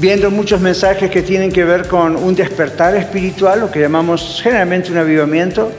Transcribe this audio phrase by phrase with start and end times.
[0.00, 4.92] viendo muchos mensajes que tienen que ver con un despertar espiritual, lo que llamamos generalmente
[4.92, 5.72] un avivamiento.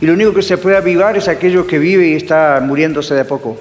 [0.00, 3.24] Y lo único que se puede avivar es aquello que vive y está muriéndose de
[3.24, 3.58] poco.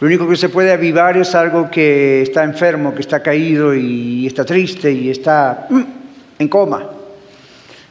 [0.00, 4.26] Lo único que se puede avivar es algo que está enfermo, que está caído y
[4.26, 5.82] está triste y está mm,
[6.38, 6.90] en coma.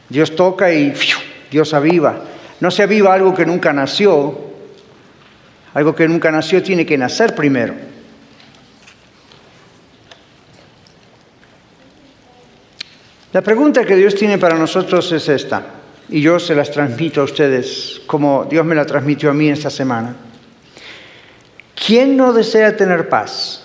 [0.08, 0.94] Dios toca y
[1.50, 2.16] Dios aviva.
[2.60, 4.52] No se aviva algo que nunca nació.
[5.74, 7.91] Algo que nunca nació tiene que nacer primero.
[13.32, 15.62] La pregunta que Dios tiene para nosotros es esta,
[16.10, 19.70] y yo se las transmito a ustedes como Dios me la transmitió a mí esta
[19.70, 20.14] semana.
[21.74, 23.62] ¿Quién no desea tener paz?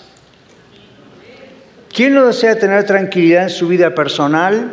[1.94, 4.72] ¿Quién no desea tener tranquilidad en su vida personal,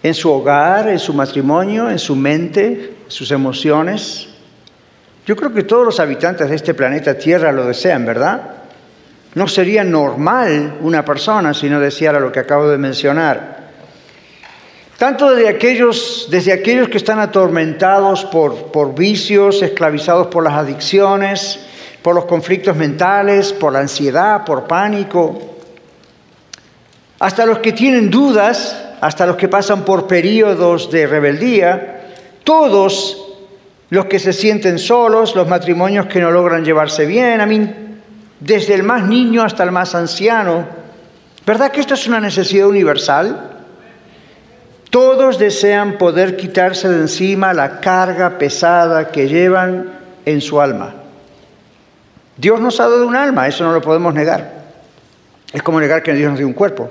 [0.00, 4.28] en su hogar, en su matrimonio, en su mente, en sus emociones?
[5.26, 8.57] Yo creo que todos los habitantes de este planeta Tierra lo desean, ¿verdad?
[9.34, 13.58] No sería normal una persona si no deseara lo que acabo de mencionar.
[14.96, 21.60] Tanto desde aquellos, desde aquellos que están atormentados por, por vicios, esclavizados por las adicciones,
[22.02, 25.56] por los conflictos mentales, por la ansiedad, por pánico,
[27.20, 32.00] hasta los que tienen dudas, hasta los que pasan por periodos de rebeldía,
[32.42, 33.24] todos
[33.90, 37.87] los que se sienten solos, los matrimonios que no logran llevarse bien, a mí
[38.40, 40.66] desde el más niño hasta el más anciano.
[41.46, 43.50] ¿Verdad que esto es una necesidad universal?
[44.90, 49.92] Todos desean poder quitarse de encima la carga pesada que llevan
[50.24, 50.94] en su alma.
[52.36, 54.58] Dios nos ha dado un alma, eso no lo podemos negar.
[55.52, 56.90] Es como negar que Dios nos dio un cuerpo.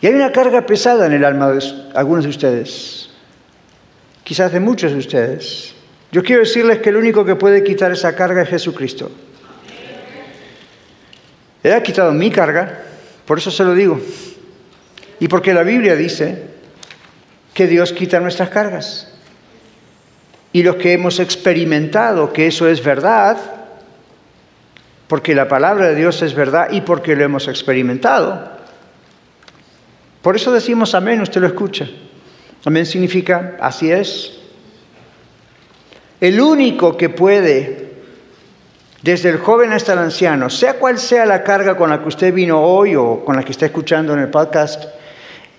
[0.00, 3.10] Y hay una carga pesada en el alma de algunos de ustedes,
[4.22, 5.73] quizás de muchos de ustedes.
[6.14, 9.10] Yo quiero decirles que el único que puede quitar esa carga es Jesucristo.
[11.60, 12.82] Él ha quitado mi carga,
[13.26, 14.00] por eso se lo digo.
[15.18, 16.40] Y porque la Biblia dice
[17.52, 19.12] que Dios quita nuestras cargas.
[20.52, 23.36] Y los que hemos experimentado que eso es verdad,
[25.08, 28.52] porque la palabra de Dios es verdad y porque lo hemos experimentado.
[30.22, 31.88] Por eso decimos amén, usted lo escucha.
[32.64, 34.43] Amén significa así es.
[36.20, 37.92] El único que puede,
[39.02, 42.32] desde el joven hasta el anciano, sea cual sea la carga con la que usted
[42.32, 44.84] vino hoy o con la que está escuchando en el podcast,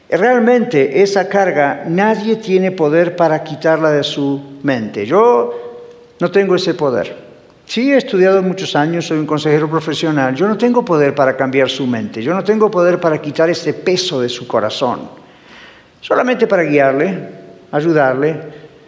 [0.09, 5.05] realmente esa carga nadie tiene poder para quitarla de su mente.
[5.05, 5.83] Yo
[6.19, 7.25] no tengo ese poder.
[7.65, 10.35] Sí, he estudiado muchos años, soy un consejero profesional.
[10.35, 12.21] Yo no tengo poder para cambiar su mente.
[12.21, 15.09] Yo no tengo poder para quitar ese peso de su corazón.
[15.99, 17.17] Solamente para guiarle,
[17.71, 18.39] ayudarle.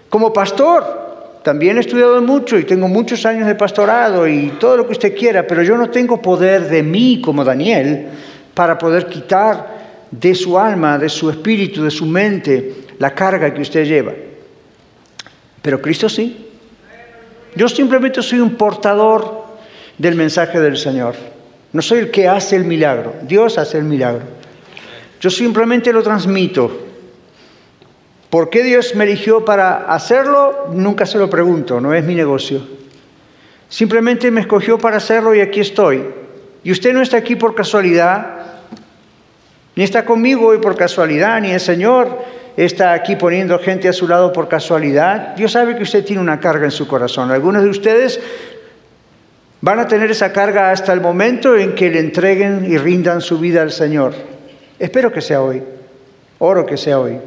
[0.07, 1.06] Como pastor,
[1.47, 5.15] también he estudiado mucho y tengo muchos años de pastorado y todo lo que usted
[5.15, 8.07] quiera, pero yo no tengo poder de mí como Daniel
[8.53, 9.65] para poder quitar
[10.11, 14.11] de su alma, de su espíritu, de su mente la carga que usted lleva.
[15.61, 16.49] Pero Cristo sí.
[17.55, 19.45] Yo simplemente soy un portador
[19.97, 21.15] del mensaje del Señor.
[21.71, 24.23] No soy el que hace el milagro, Dios hace el milagro.
[25.21, 26.86] Yo simplemente lo transmito
[28.29, 30.67] ¿Por qué Dios me eligió para hacerlo?
[30.73, 32.61] Nunca se lo pregunto, no es mi negocio.
[33.69, 36.03] Simplemente me escogió para hacerlo y aquí estoy.
[36.63, 38.37] Y usted no está aquí por casualidad,
[39.75, 42.17] ni está conmigo hoy por casualidad, ni el Señor
[42.57, 45.35] está aquí poniendo gente a su lado por casualidad.
[45.35, 47.31] Dios sabe que usted tiene una carga en su corazón.
[47.31, 48.19] Algunos de ustedes
[49.61, 53.39] van a tener esa carga hasta el momento en que le entreguen y rindan su
[53.39, 54.13] vida al Señor.
[54.79, 55.63] Espero que sea hoy.
[56.39, 57.19] Oro que sea hoy.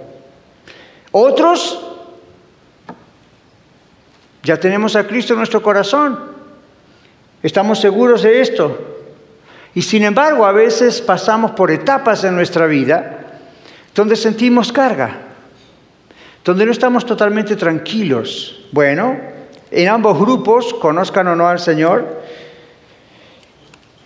[1.13, 1.81] Otros,
[4.43, 6.19] ya tenemos a Cristo en nuestro corazón.
[7.43, 8.79] Estamos seguros de esto.
[9.75, 13.17] Y sin embargo, a veces pasamos por etapas en nuestra vida
[13.95, 15.19] donde sentimos carga,
[16.45, 18.67] donde no estamos totalmente tranquilos.
[18.73, 19.17] Bueno,
[19.71, 22.21] en ambos grupos, conozcan o no al Señor,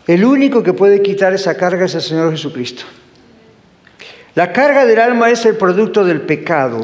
[0.06, 2.84] el único que puede quitar esa carga es el Señor Jesucristo.
[4.34, 6.80] La carga del alma es el producto del pecado.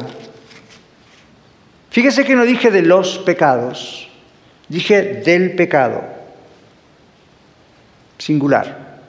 [1.89, 4.07] Fíjese que no dije de los pecados,
[4.69, 6.01] dije del pecado.
[8.17, 8.99] singular.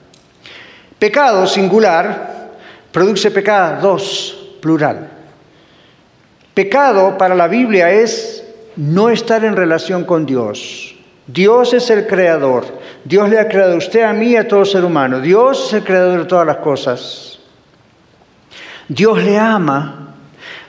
[0.98, 2.50] Pecado singular
[2.90, 5.10] produce pecados plural.
[6.54, 8.44] Pecado para la Biblia es
[8.76, 10.94] no estar en relación con Dios.
[11.26, 12.64] Dios es el creador.
[13.04, 15.20] Dios le ha creado a usted, a mí y a todo ser humano.
[15.20, 17.31] Dios es el creador de todas las cosas.
[18.88, 20.14] Dios le ama.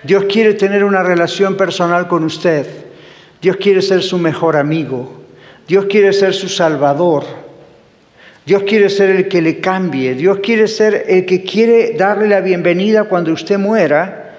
[0.03, 2.67] Dios quiere tener una relación personal con usted.
[3.41, 5.21] Dios quiere ser su mejor amigo.
[5.67, 7.23] Dios quiere ser su salvador.
[8.45, 10.15] Dios quiere ser el que le cambie.
[10.15, 14.35] Dios quiere ser el que quiere darle la bienvenida cuando usted muera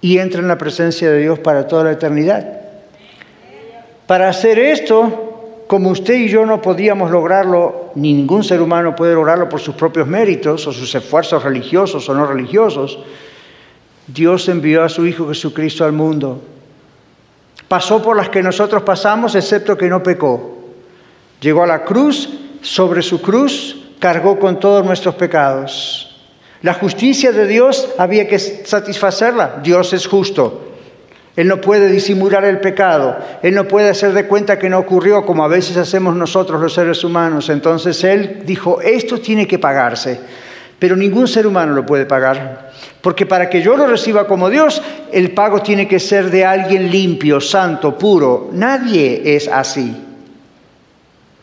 [0.00, 2.46] y entre en la presencia de Dios para toda la eternidad.
[4.06, 5.25] Para hacer esto,
[5.66, 9.74] como usted y yo no podíamos lograrlo, ni ningún ser humano puede lograrlo por sus
[9.74, 12.98] propios méritos o sus esfuerzos religiosos o no religiosos,
[14.06, 16.40] Dios envió a su Hijo Jesucristo al mundo.
[17.66, 20.58] Pasó por las que nosotros pasamos, excepto que no pecó.
[21.40, 22.28] Llegó a la cruz,
[22.62, 26.16] sobre su cruz cargó con todos nuestros pecados.
[26.62, 29.60] La justicia de Dios había que satisfacerla.
[29.62, 30.75] Dios es justo.
[31.36, 33.18] Él no puede disimular el pecado.
[33.42, 36.72] Él no puede hacer de cuenta que no ocurrió como a veces hacemos nosotros los
[36.72, 37.50] seres humanos.
[37.50, 40.18] Entonces Él dijo, esto tiene que pagarse.
[40.78, 42.72] Pero ningún ser humano lo puede pagar.
[43.02, 46.90] Porque para que yo lo reciba como Dios, el pago tiene que ser de alguien
[46.90, 48.48] limpio, santo, puro.
[48.52, 49.94] Nadie es así.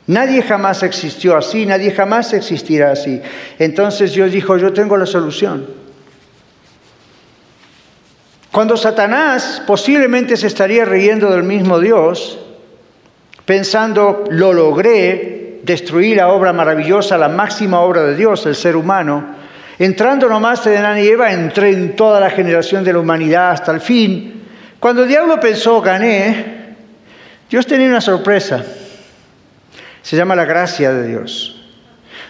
[0.08, 3.22] Nadie jamás existió así, nadie jamás existirá así.
[3.60, 5.83] Entonces Dios dijo, yo tengo la solución.
[8.54, 12.38] Cuando Satanás posiblemente se estaría riendo del mismo Dios,
[13.46, 19.26] pensando, lo logré, destruir la obra maravillosa, la máxima obra de Dios, el ser humano,
[19.80, 23.72] entrando nomás de Adán y Eva, entré en toda la generación de la humanidad hasta
[23.72, 24.44] el fin.
[24.80, 26.76] Cuando el diablo pensó, gané,
[27.50, 28.64] Dios tenía una sorpresa
[30.04, 31.56] se llama la gracia de Dios.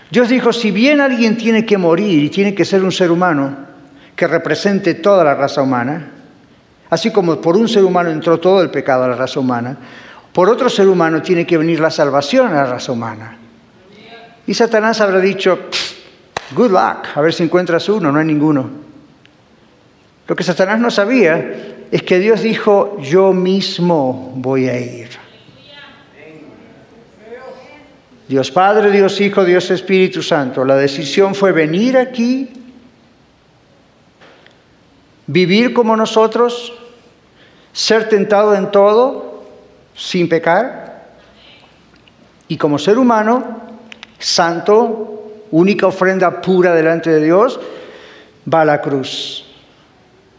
[0.10, 3.73] Dios dijo, si bien alguien tiene que morir y tiene que ser un ser humano
[4.16, 6.12] que represente toda la raza humana,
[6.90, 9.78] así como por un ser humano entró todo el pecado a la raza humana,
[10.32, 13.38] por otro ser humano tiene que venir la salvación a la raza humana.
[14.46, 15.58] Y Satanás habrá dicho,
[16.56, 18.70] good luck, a ver si encuentras uno, no hay ninguno.
[20.28, 25.10] Lo que Satanás no sabía es que Dios dijo, yo mismo voy a ir.
[28.28, 30.64] Dios Padre, Dios Hijo, Dios Espíritu Santo.
[30.66, 32.50] La decisión fue venir aquí,
[35.28, 36.74] vivir como nosotros,
[37.72, 39.44] ser tentado en todo,
[39.96, 40.84] sin pecar,
[42.48, 43.62] y como ser humano,
[44.20, 47.60] santo, única ofrenda pura delante de Dios,
[48.52, 49.46] va a la cruz.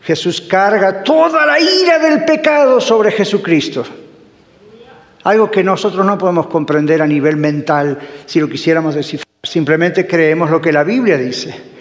[0.03, 3.85] Jesús carga toda la ira del pecado sobre Jesucristo.
[5.23, 9.27] Algo que nosotros no podemos comprender a nivel mental si lo quisiéramos descifrar.
[9.43, 11.74] Simplemente creemos lo que la Biblia dice.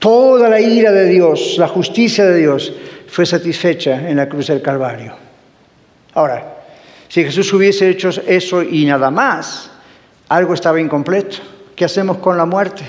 [0.00, 2.72] Toda la ira de Dios, la justicia de Dios
[3.06, 5.14] fue satisfecha en la cruz del Calvario.
[6.14, 6.56] Ahora,
[7.06, 9.70] si Jesús hubiese hecho eso y nada más,
[10.28, 11.36] algo estaba incompleto.
[11.76, 12.82] ¿Qué hacemos con la muerte?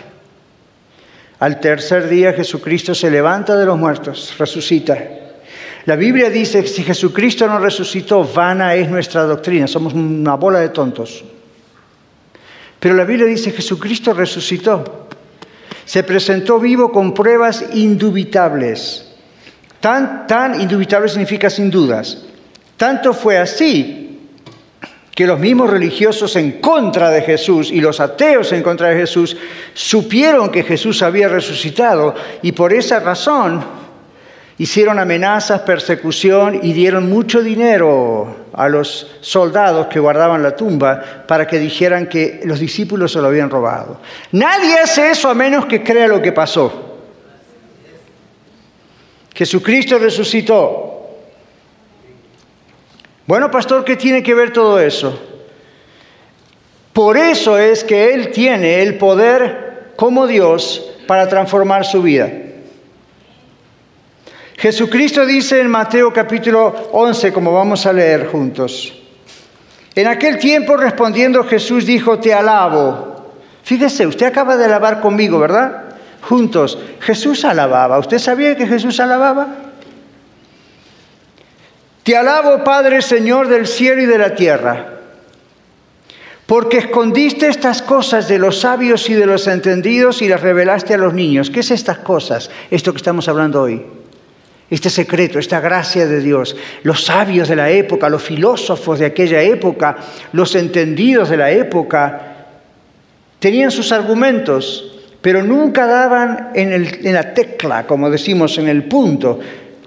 [1.40, 4.98] Al tercer día Jesucristo se levanta de los muertos, resucita.
[5.86, 10.60] La Biblia dice que si Jesucristo no resucitó, vana es nuestra doctrina, somos una bola
[10.60, 11.26] de tontos.
[12.80, 15.10] Pero la Biblia dice que Jesucristo resucitó,
[15.86, 19.08] se presentó vivo con pruebas indubitables.
[19.80, 22.20] Tan, tan indubitable significa sin dudas.
[22.78, 24.02] Tanto fue así
[25.14, 29.36] que los mismos religiosos en contra de Jesús y los ateos en contra de Jesús
[29.74, 33.81] supieron que Jesús había resucitado y por esa razón
[34.62, 41.48] hicieron amenazas, persecución y dieron mucho dinero a los soldados que guardaban la tumba para
[41.48, 44.00] que dijeran que los discípulos se lo habían robado.
[44.34, 47.00] Nadie hace eso a menos que crea lo que pasó.
[49.34, 51.10] Jesucristo resucitó.
[53.26, 55.20] Bueno, pastor, ¿qué tiene que ver todo eso?
[56.94, 62.30] Por eso es que Él tiene el poder como Dios para transformar su vida.
[64.62, 68.94] Jesucristo dice en Mateo capítulo 11, como vamos a leer juntos.
[69.96, 73.34] En aquel tiempo respondiendo Jesús dijo, te alabo.
[73.64, 75.96] Fíjese, usted acaba de alabar conmigo, ¿verdad?
[76.22, 76.78] Juntos.
[77.00, 77.98] Jesús alababa.
[77.98, 79.48] ¿Usted sabía que Jesús alababa?
[82.04, 84.90] Te alabo, Padre, Señor del cielo y de la tierra,
[86.46, 90.98] porque escondiste estas cosas de los sabios y de los entendidos y las revelaste a
[90.98, 91.50] los niños.
[91.50, 92.52] ¿Qué es estas cosas?
[92.70, 94.01] Esto que estamos hablando hoy
[94.72, 96.56] este secreto, esta gracia de Dios.
[96.84, 99.98] Los sabios de la época, los filósofos de aquella época,
[100.32, 102.48] los entendidos de la época,
[103.38, 109.42] tenían sus argumentos, pero nunca daban en, la tecla, como decimos, en el punto.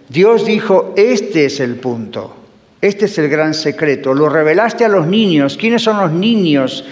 [0.06, 2.36] Dios dijo, este es el punto,
[2.82, 4.12] este es el gran secreto.
[4.12, 5.56] Lo revelaste a los niños.
[5.56, 6.84] ¿Quiénes son los niños?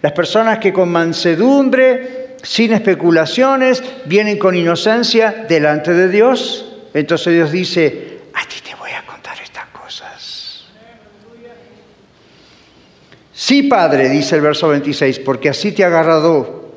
[0.00, 6.71] Las personas que con mansedumbre, sin especulaciones, vienen con inocencia delante de Dios.
[6.94, 10.66] Entonces Dios dice, a ti te voy a contar estas cosas.
[13.32, 16.70] Sí, Padre, dice el verso 26, porque así te ha agarrado.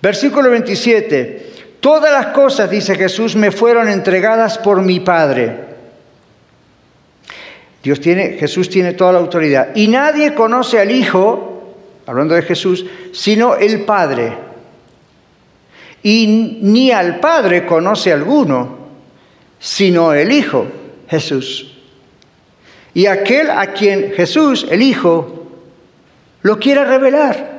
[0.00, 1.48] Versículo 27.
[1.80, 5.68] Todas las cosas, dice Jesús, me fueron entregadas por mi Padre.
[7.82, 9.74] Dios tiene, Jesús tiene toda la autoridad.
[9.74, 11.74] Y nadie conoce al Hijo,
[12.06, 14.32] hablando de Jesús, sino el Padre.
[16.02, 18.77] Y ni al Padre conoce alguno,
[19.58, 20.66] sino el Hijo,
[21.08, 21.74] Jesús.
[22.94, 25.46] Y aquel a quien Jesús, el Hijo,
[26.42, 27.58] lo quiere revelar.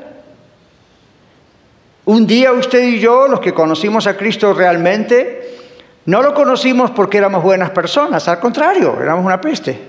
[2.06, 5.58] Un día usted y yo, los que conocimos a Cristo realmente,
[6.06, 9.80] no lo conocimos porque éramos buenas personas, al contrario, éramos una peste.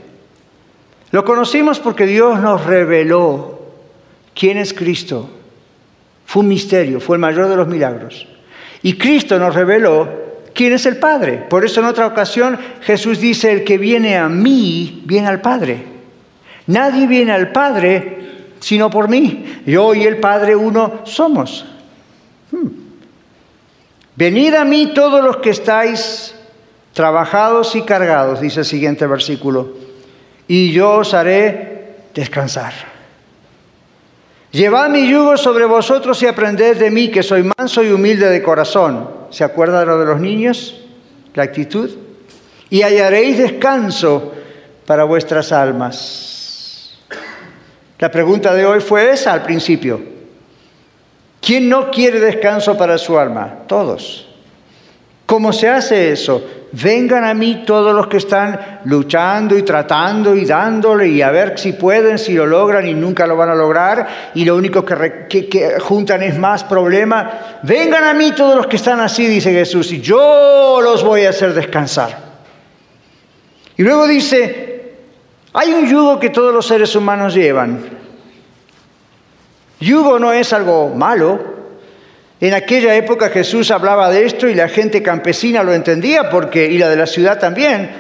[1.13, 3.59] Lo conocimos porque Dios nos reveló
[4.35, 5.29] quién es Cristo.
[6.27, 8.29] Fue un misterio, fue el mayor de los milagros.
[8.83, 10.09] Y Cristo nos reveló
[10.61, 11.47] quién es el Padre.
[11.49, 15.83] Por eso en otra ocasión Jesús dice, el que viene a mí, viene al Padre.
[16.67, 18.19] Nadie viene al Padre
[18.61, 19.63] sino por mí.
[19.65, 21.65] Yo y el Padre uno somos.
[22.51, 22.69] Hmm.
[24.17, 26.35] Venid a mí todos los que estáis
[26.93, 29.73] trabajados y cargados, dice el siguiente versículo,
[30.47, 32.90] y yo os haré descansar.
[34.53, 38.43] Llevad mi yugo sobre vosotros y aprended de mí, que soy manso y humilde de
[38.43, 39.09] corazón.
[39.31, 40.83] ¿Se acuerda de lo de los niños?
[41.35, 41.91] La actitud.
[42.69, 44.33] Y hallaréis descanso
[44.87, 46.99] para vuestras almas.
[47.99, 50.01] La pregunta de hoy fue esa al principio.
[51.41, 53.59] ¿Quién no quiere descanso para su alma?
[53.69, 54.30] Todos.
[55.31, 56.45] ¿Cómo se hace eso?
[56.73, 61.57] Vengan a mí todos los que están luchando y tratando y dándole y a ver
[61.57, 65.77] si pueden, si lo logran y nunca lo van a lograr y lo único que,
[65.79, 67.61] juntan es más problema.
[67.63, 71.31] Vengan a mí todos los que están así, dice Jesús, y yo los voy a
[71.31, 72.19] hacer descansar.
[73.77, 74.95] Y luego dice,
[75.53, 78.01] hay un yugo que todos los seres humanos llevan,
[79.79, 81.60] Yugo no es algo malo.
[82.41, 86.79] En aquella época Jesús hablaba de esto y la gente campesina lo entendía porque y
[86.79, 87.91] la de la ciudad también,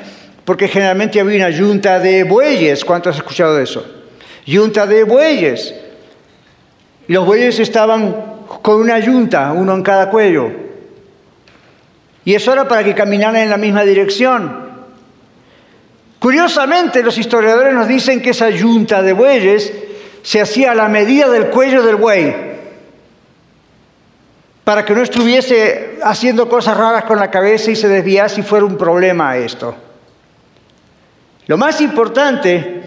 [0.47, 2.85] porque generalmente había una yunta de bueyes.
[2.85, 3.85] ¿Cuántos han escuchado de eso?
[4.47, 5.75] Yunta de bueyes.
[7.06, 8.16] Y los bueyes estaban
[8.62, 10.50] con una yunta, uno en cada cuello.
[12.25, 14.70] Y eso era para que caminaran en la misma dirección.
[16.18, 19.73] Curiosamente, los historiadores nos dicen que esa yunta de bueyes
[20.23, 22.50] se hacía a la medida del cuello del buey,
[24.70, 28.64] para que no estuviese haciendo cosas raras con la cabeza y se desviase si fuera
[28.64, 29.74] un problema esto.
[31.48, 32.82] Lo más importante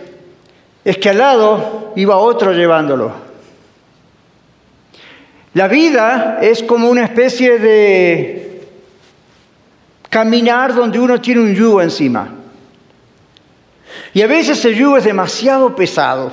[0.86, 3.12] es que al lado iba otro llevándolo.
[5.56, 8.66] La vida es como una especie de
[10.10, 12.30] caminar donde uno tiene un yugo encima.
[14.14, 16.32] Y a veces el yugo es demasiado pesado.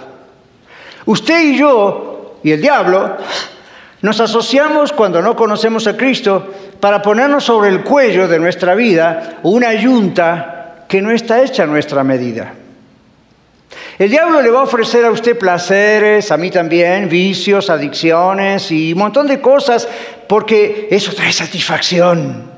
[1.07, 3.17] Usted y yo y el diablo
[4.03, 9.41] nos asociamos cuando no conocemos a Cristo para ponernos sobre el cuello de nuestra vida
[9.43, 12.55] una yunta que no está hecha a nuestra medida.
[13.99, 18.95] El diablo le va a ofrecer a usted placeres, a mí también, vicios, adicciones y
[18.95, 19.87] un montón de cosas,
[20.27, 22.51] porque eso trae satisfacción.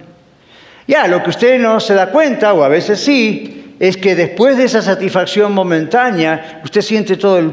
[0.87, 4.57] Ya, lo que usted no se da cuenta, o a veces sí, es que después
[4.57, 7.53] de esa satisfacción momentánea, usted siente todo el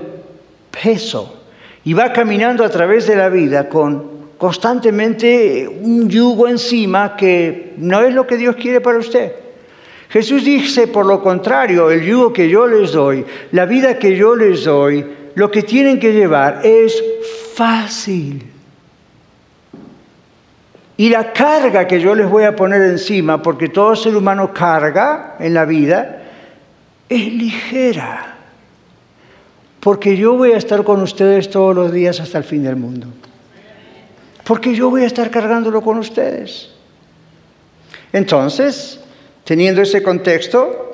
[0.70, 1.39] peso
[1.84, 8.02] y va caminando a través de la vida con constantemente un yugo encima que no
[8.02, 9.34] es lo que Dios quiere para usted.
[10.10, 14.36] Jesús dice, por lo contrario, el yugo que yo les doy, la vida que yo
[14.36, 15.06] les doy,
[15.36, 17.04] lo que tienen que llevar es
[17.54, 18.44] fácil.
[20.98, 25.36] Y la carga que yo les voy a poner encima, porque todo ser humano carga
[25.40, 26.24] en la vida,
[27.08, 28.39] es ligera
[29.80, 33.08] porque yo voy a estar con ustedes todos los días hasta el fin del mundo.
[34.44, 36.72] Porque yo voy a estar cargándolo con ustedes.
[38.12, 39.00] Entonces,
[39.44, 40.86] teniendo ese contexto,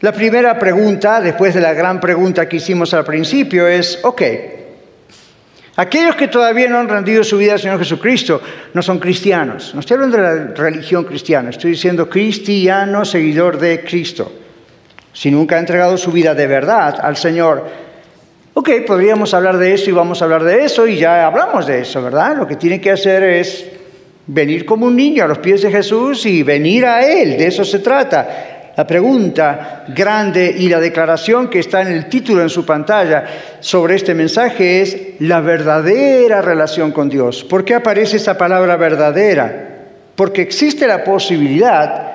[0.00, 4.22] la primera pregunta, después de la gran pregunta que hicimos al principio, es, ok,
[5.76, 8.40] aquellos que todavía no han rendido su vida al Señor Jesucristo
[8.72, 9.72] no son cristianos.
[9.72, 14.43] No estoy hablando de la religión cristiana, estoy diciendo cristiano, seguidor de Cristo
[15.14, 17.64] si nunca ha entregado su vida de verdad al Señor,
[18.56, 21.80] Ok, podríamos hablar de eso y vamos a hablar de eso y ya hablamos de
[21.80, 22.36] eso, ¿verdad?
[22.36, 23.66] Lo que tiene que hacer es
[24.28, 27.64] venir como un niño a los pies de Jesús y venir a Él, de eso
[27.64, 28.72] se trata.
[28.76, 33.24] La pregunta grande y la declaración que está en el título en su pantalla
[33.58, 37.42] sobre este mensaje es la verdadera relación con Dios.
[37.42, 39.68] ¿Por qué aparece esa palabra verdadera?
[40.14, 42.12] Porque existe la posibilidad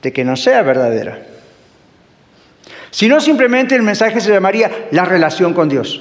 [0.00, 1.33] de que no sea verdadera.
[2.94, 6.00] Si no, simplemente el mensaje se llamaría la relación con Dios.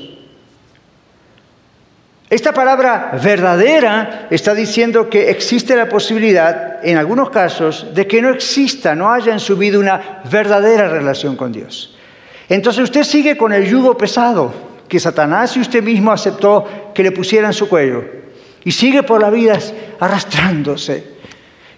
[2.29, 8.29] Esta palabra verdadera está diciendo que existe la posibilidad, en algunos casos, de que no
[8.29, 11.97] exista, no haya en su vida una verdadera relación con Dios.
[12.47, 14.53] Entonces usted sigue con el yugo pesado
[14.87, 18.05] que Satanás y usted mismo aceptó que le pusiera en su cuello.
[18.63, 19.57] Y sigue por la vida
[19.99, 21.12] arrastrándose,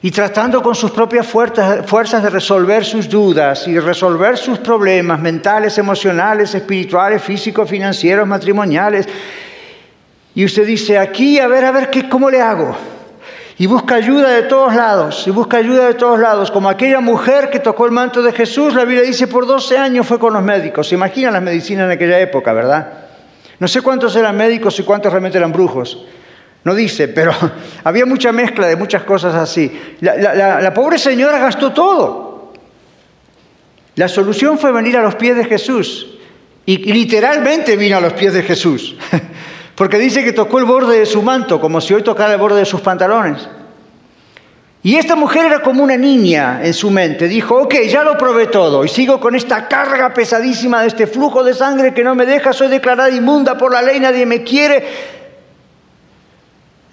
[0.06, 5.80] y tratando con sus propias fuerzas, de resolver sus dudas y resolver sus problemas mentales,
[5.80, 9.08] emocionales, espirituales, físicos, financieros, matrimoniales.
[10.36, 12.78] Y usted dice, aquí, a ver, a ver, ¿qué, ¿cómo le hago?
[13.58, 17.50] Y busca ayuda de todos lados, y busca ayuda de todos lados, como aquella mujer
[17.50, 20.44] que tocó el manto de Jesús, la Biblia dice, por 12 años fue con los
[20.44, 20.88] médicos.
[20.88, 22.94] Se imaginan las medicinas en aquella época, ¿verdad?
[23.58, 26.06] No sé cuántos eran médicos y cuántos realmente eran brujos.
[26.66, 27.32] No dice, pero
[27.86, 29.72] había mucha mezcla de muchas cosas así.
[30.02, 32.54] La, pobre señora gastó todo.
[33.96, 36.08] La solución fue venir a los pies de Jesús.
[36.66, 38.98] Y, literalmente vino a los pies de Jesús.
[39.76, 42.60] Porque dice que tocó el borde de su manto, como si hoy tocara el borde
[42.60, 43.48] de sus pantalones.
[44.82, 47.28] Y esta mujer era como una niña en su mente.
[47.28, 51.44] Dijo, ok, ya lo probé todo y sigo con esta carga pesadísima de este flujo
[51.44, 55.15] de sangre que no me deja, soy declarada inmunda por la ley, nadie me quiere.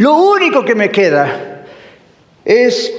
[0.03, 1.63] Lo único que me queda
[2.45, 2.93] es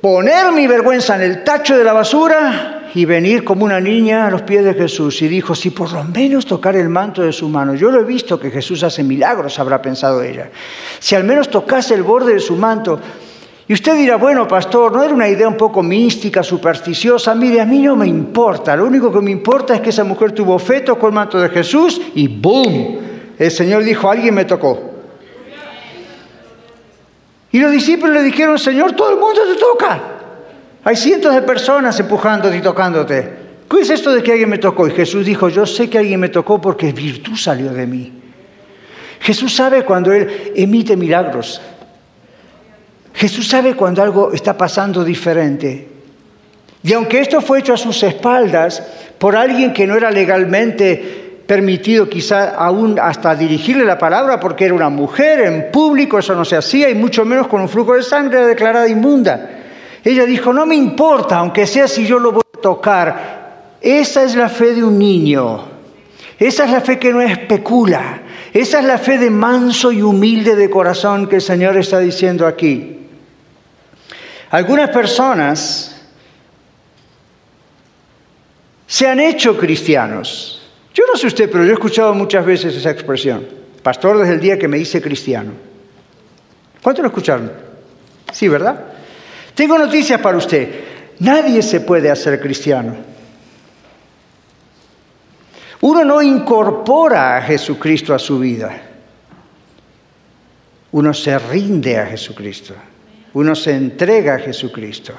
[0.00, 4.30] poner mi vergüenza en el tacho de la basura y venir como una niña a
[4.30, 5.20] los pies de Jesús.
[5.20, 8.04] Y dijo, si por lo menos tocar el manto de su mano, yo lo he
[8.04, 10.48] visto que Jesús hace milagros, habrá pensado ella.
[10.98, 12.98] Si al menos tocase el borde de su manto.
[13.68, 17.34] Y usted dirá, bueno, pastor, ¿no era una idea un poco mística, supersticiosa?
[17.34, 18.74] Mire, a mí no me importa.
[18.74, 21.50] Lo único que me importa es que esa mujer tuvo fe, tocó el manto de
[21.50, 22.96] Jesús y ¡boom!
[23.38, 24.95] El Señor dijo, alguien me tocó.
[27.52, 30.00] Y los discípulos le dijeron, Señor, todo el mundo te toca.
[30.84, 33.46] Hay cientos de personas empujándote y tocándote.
[33.68, 34.86] ¿Qué es esto de que alguien me tocó?
[34.86, 38.12] Y Jesús dijo, yo sé que alguien me tocó porque virtud salió de mí.
[39.20, 41.60] Jesús sabe cuando Él emite milagros.
[43.14, 45.88] Jesús sabe cuando algo está pasando diferente.
[46.82, 48.82] Y aunque esto fue hecho a sus espaldas
[49.18, 54.74] por alguien que no era legalmente permitido quizá aún hasta dirigirle la palabra porque era
[54.74, 58.02] una mujer, en público eso no se hacía y mucho menos con un flujo de
[58.02, 59.50] sangre declarada inmunda.
[60.04, 63.76] Ella dijo, no me importa, aunque sea si yo lo voy a tocar.
[63.80, 65.68] Esa es la fe de un niño.
[66.38, 68.22] Esa es la fe que no especula.
[68.52, 72.46] Esa es la fe de manso y humilde de corazón que el Señor está diciendo
[72.46, 73.06] aquí.
[74.50, 76.00] Algunas personas
[78.86, 80.65] se han hecho cristianos
[80.96, 83.46] yo no sé usted, pero yo he escuchado muchas veces esa expresión.
[83.82, 85.52] Pastor desde el día que me hice cristiano.
[86.82, 87.52] ¿Cuántos lo escucharon?
[88.32, 88.82] Sí, ¿verdad?
[89.54, 90.70] Tengo noticias para usted.
[91.18, 92.96] Nadie se puede hacer cristiano.
[95.82, 98.80] Uno no incorpora a Jesucristo a su vida.
[100.92, 102.72] Uno se rinde a Jesucristo.
[103.34, 105.12] Uno se entrega a Jesucristo.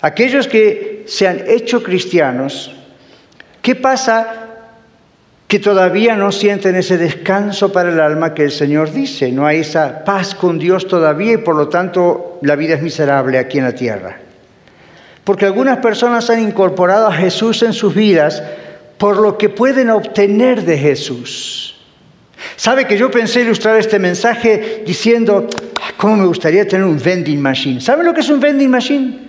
[0.00, 2.72] Aquellos que se han hecho cristianos
[3.68, 4.46] ¿Qué pasa
[5.46, 9.30] que todavía no sienten ese descanso para el alma que el Señor dice?
[9.30, 13.38] No hay esa paz con Dios todavía y por lo tanto la vida es miserable
[13.38, 14.20] aquí en la tierra.
[15.22, 18.42] Porque algunas personas han incorporado a Jesús en sus vidas
[18.96, 21.76] por lo que pueden obtener de Jesús.
[22.56, 25.46] ¿Sabe que yo pensé ilustrar este mensaje diciendo,
[25.82, 27.82] ah, ¿cómo me gustaría tener un vending machine?
[27.82, 29.28] ¿Sabe lo que es un vending machine?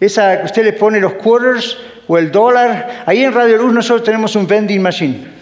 [0.00, 3.04] Esa, usted le pone los quarters o el dólar.
[3.06, 5.34] Ahí en Radio Luz nosotros tenemos un vending machine.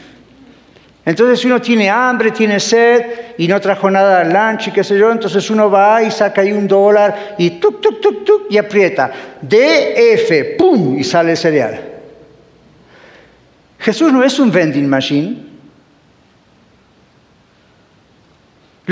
[1.04, 4.96] Entonces uno tiene hambre, tiene sed y no trajo nada al lunch y qué sé
[4.96, 8.56] yo, entonces uno va y saca ahí un dólar y tuk, tuk, tuk, tuk y
[8.56, 9.10] aprieta.
[9.40, 10.96] DF, ¡pum!
[10.98, 11.80] y sale el cereal.
[13.78, 15.51] Jesús no es un vending machine.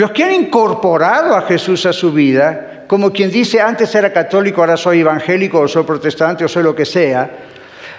[0.00, 4.62] Los que han incorporado a Jesús a su vida, como quien dice antes era católico,
[4.62, 7.30] ahora soy evangélico o soy protestante o soy lo que sea,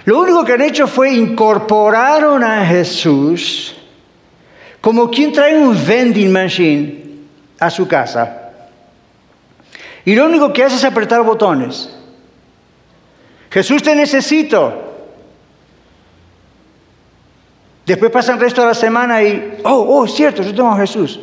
[0.05, 3.75] lo único que han hecho fue incorporaron a Jesús
[4.81, 7.03] como quien trae un vending machine
[7.59, 8.49] a su casa.
[10.03, 11.87] Y lo único que hace es apretar botones.
[13.51, 14.73] Jesús te necesito.
[17.85, 21.19] Después pasa el resto de la semana y, oh, oh, cierto, yo tengo a Jesús.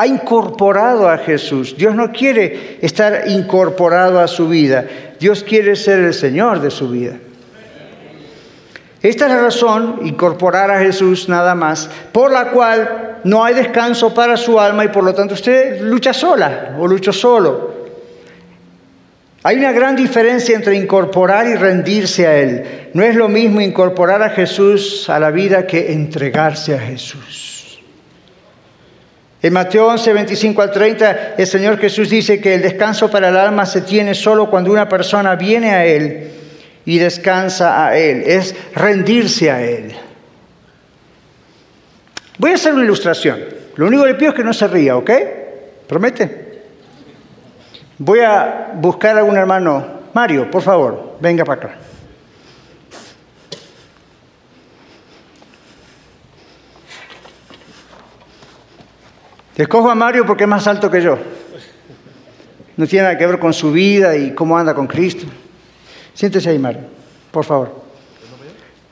[0.00, 1.76] Ha incorporado a Jesús.
[1.76, 4.86] Dios no quiere estar incorporado a su vida.
[5.18, 7.18] Dios quiere ser el Señor de su vida.
[9.02, 14.14] Esta es la razón, incorporar a Jesús nada más, por la cual no hay descanso
[14.14, 17.74] para su alma y por lo tanto usted lucha sola o lucha solo.
[19.42, 22.90] Hay una gran diferencia entre incorporar y rendirse a Él.
[22.94, 27.49] No es lo mismo incorporar a Jesús a la vida que entregarse a Jesús.
[29.42, 33.36] En Mateo 11, 25 al 30, el Señor Jesús dice que el descanso para el
[33.36, 36.30] alma se tiene solo cuando una persona viene a Él
[36.84, 39.94] y descansa a Él, es rendirse a Él.
[42.36, 43.40] Voy a hacer una ilustración.
[43.76, 45.10] Lo único que le pido es que no se ría, ¿ok?
[45.86, 46.50] ¿Promete?
[47.96, 50.00] Voy a buscar a un hermano.
[50.12, 51.74] Mario, por favor, venga para acá.
[59.62, 61.18] Escojo a Mario porque es más alto que yo.
[62.76, 65.26] No tiene nada que ver con su vida y cómo anda con Cristo.
[66.14, 66.82] Siéntese ahí, Mario,
[67.30, 67.82] por favor.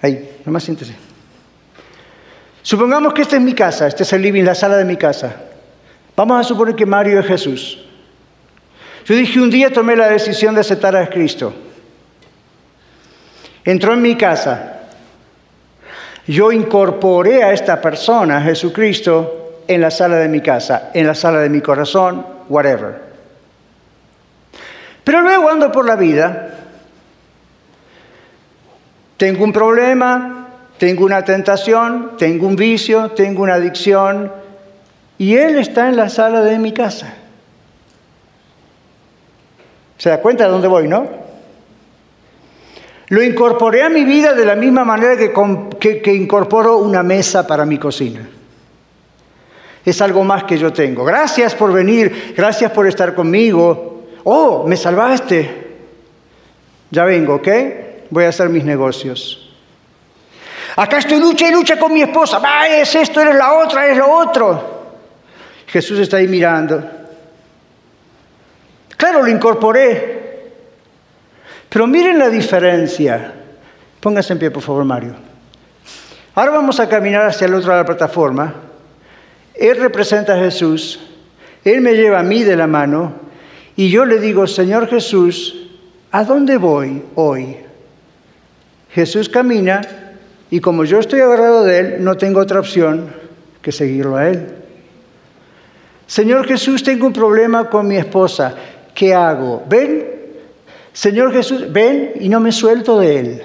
[0.02, 0.94] Ahí, nomás siéntese.
[2.62, 5.35] Supongamos que esta es mi casa, este es el living, la sala de mi casa.
[6.14, 7.85] Vamos a suponer que Mario es Jesús.
[9.07, 11.54] Yo dije un día tomé la decisión de aceptar a Cristo.
[13.64, 14.81] Entró en mi casa.
[16.26, 19.38] Yo incorporé a esta persona, Jesucristo,
[19.68, 23.09] en la sala de mi casa, en la sala de mi corazón, whatever.
[25.04, 26.48] Pero luego ando por la vida
[29.18, 34.33] tengo un problema, tengo una tentación, tengo un vicio, tengo una adicción,
[35.18, 37.14] y Él está en la sala de mi casa.
[39.98, 41.09] ¿Se da cuenta de dónde voy, no?
[43.09, 47.64] Lo incorporé a mi vida de la misma manera que, que, incorporo una mesa para
[47.64, 48.28] mi cocina.
[49.88, 51.05] Es algo más que yo tengo.
[51.05, 54.05] Gracias por venir, gracias por estar conmigo.
[54.24, 55.66] Oh, me salvaste.
[56.90, 57.48] Ya vengo, ¿ok?
[58.11, 59.51] voy a hacer mis negocios.
[60.77, 62.38] Acá estoy lucha y lucha con mi esposa.
[62.38, 64.79] Va, es esto, eres la otra, es lo otro.
[65.66, 66.83] Jesús está ahí mirando.
[68.96, 70.53] Claro, lo incorporé.
[71.68, 73.35] Pero miren la diferencia.
[74.01, 75.14] Póngase en pie, por favor, Mario.
[76.35, 78.55] Ahora vamos a caminar hacia el otro de la plataforma.
[79.59, 81.01] Él representa a Jesús.
[81.64, 83.14] Él me lleva a mí de la mano.
[83.77, 85.68] Y yo le digo, Señor Jesús,
[86.11, 87.57] ¿a dónde voy hoy?
[88.90, 89.83] Jesús camina
[90.51, 93.11] y como yo estoy agarrado de Él, no tengo otra opción
[93.61, 94.47] que seguirlo a Él.
[96.07, 98.55] Señor Jesús, tengo un problema con mi esposa.
[98.94, 99.62] ¿Qué hago?
[99.68, 100.07] Ven,
[100.92, 103.42] Señor Jesús, ven y no me suelto de Él.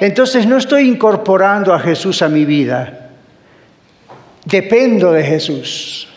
[0.00, 2.97] Entonces no estoy incorporando a Jesús a mi vida.
[4.48, 6.08] Dependo de Jesús.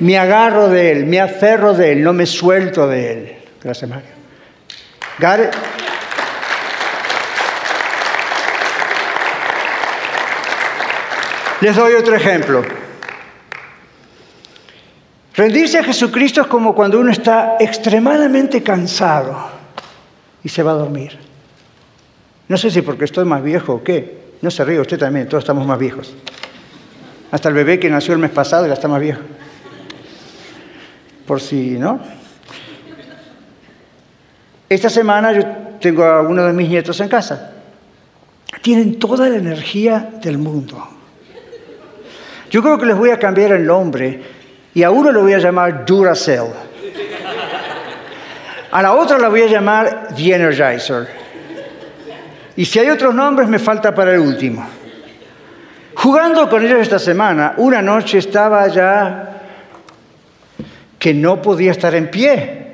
[0.00, 3.36] Me agarro de Él, me aferro de Él, no me suelto de Él.
[3.62, 4.08] Gracias, Mario.
[11.60, 12.64] Les doy otro ejemplo.
[15.34, 19.50] Rendirse a Jesucristo es como cuando uno está extremadamente cansado
[20.42, 21.18] y se va a dormir.
[22.48, 24.24] No sé si porque estoy más viejo o qué.
[24.40, 26.14] No se ríe, usted también, todos estamos más viejos.
[27.34, 29.20] Hasta el bebé que nació el mes pasado ya está más viejo.
[31.26, 31.98] Por si, ¿no?
[34.68, 35.42] Esta semana yo
[35.80, 37.54] tengo a uno de mis nietos en casa.
[38.62, 40.86] Tienen toda la energía del mundo.
[42.52, 44.22] Yo creo que les voy a cambiar el nombre
[44.72, 46.52] y a uno lo voy a llamar Duracell.
[48.70, 51.08] A la otra la voy a llamar The Energizer.
[52.54, 54.83] Y si hay otros nombres, me falta para el último.
[56.04, 59.40] Jugando con ellos esta semana, una noche estaba ya
[60.98, 62.66] que no podía estar en pie.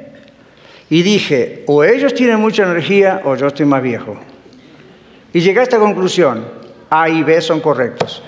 [0.89, 4.19] Y dije, o ellos tienen mucha energía o yo estoy más viejo.
[5.33, 6.45] Y llegué a esta conclusión,
[6.91, 8.21] A y B son correctos.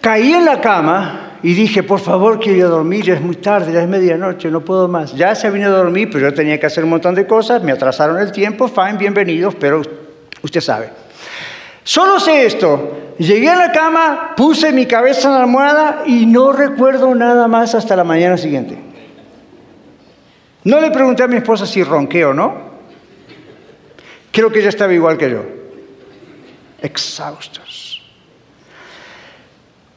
[0.00, 3.82] Caí en la cama y dije, por favor, quiero dormir, ya es muy tarde, ya
[3.82, 5.14] es medianoche, no puedo más.
[5.14, 7.70] Ya se venido a dormir, pero yo tenía que hacer un montón de cosas, me
[7.70, 9.82] atrasaron el tiempo, fine, bienvenidos, pero
[10.42, 11.05] usted sabe.
[11.86, 16.50] Solo sé esto, llegué a la cama, puse mi cabeza en la almohada y no
[16.52, 18.76] recuerdo nada más hasta la mañana siguiente.
[20.64, 22.56] No le pregunté a mi esposa si ronqué o no.
[24.32, 25.44] Creo que ella estaba igual que yo.
[26.82, 28.02] Exhaustos.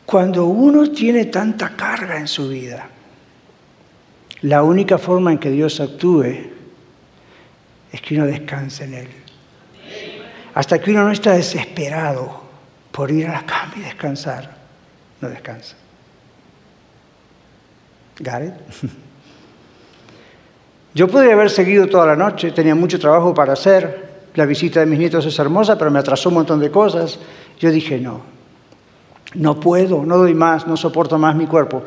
[0.05, 2.87] Cuando uno tiene tanta carga en su vida,
[4.41, 6.51] la única forma en que Dios actúe
[7.91, 9.07] es que uno descanse en Él.
[10.59, 12.41] Hasta que uno no está desesperado
[12.91, 14.57] por ir a la cama y descansar,
[15.21, 15.77] no descansa.
[18.19, 18.55] ¿Got
[20.93, 24.85] Yo podría haber seguido toda la noche, tenía mucho trabajo para hacer, la visita de
[24.85, 27.17] mis nietos es hermosa, pero me atrasó un montón de cosas.
[27.57, 28.19] Yo dije, no,
[29.35, 31.83] no puedo, no doy más, no soporto más mi cuerpo.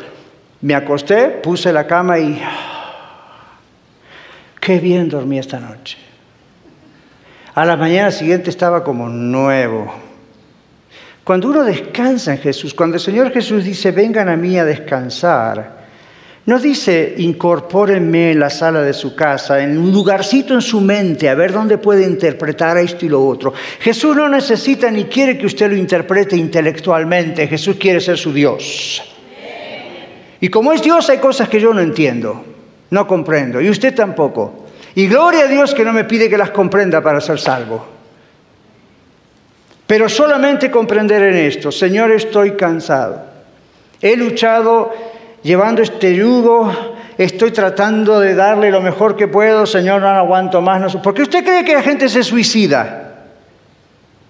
[0.62, 2.40] Me acosté, puse la cama y
[4.60, 6.11] qué bien dormí esta noche.
[7.54, 9.92] A la mañana siguiente estaba como nuevo.
[11.22, 15.82] Cuando uno descansa en Jesús, cuando el Señor Jesús dice, vengan a mí a descansar,
[16.46, 21.28] no dice, incorpórenme en la sala de su casa, en un lugarcito en su mente,
[21.28, 23.52] a ver dónde puede interpretar esto y lo otro.
[23.80, 29.02] Jesús no necesita ni quiere que usted lo interprete intelectualmente, Jesús quiere ser su Dios.
[30.40, 32.44] Y como es Dios hay cosas que yo no entiendo,
[32.90, 34.61] no comprendo, y usted tampoco.
[34.94, 37.86] Y gloria a Dios que no me pide que las comprenda para ser salvo.
[39.86, 43.20] Pero solamente comprender en esto, Señor, estoy cansado.
[44.00, 44.92] He luchado
[45.42, 46.72] llevando este yugo,
[47.18, 50.96] estoy tratando de darle lo mejor que puedo, Señor, no aguanto más.
[50.96, 53.02] Porque usted cree que la gente se suicida.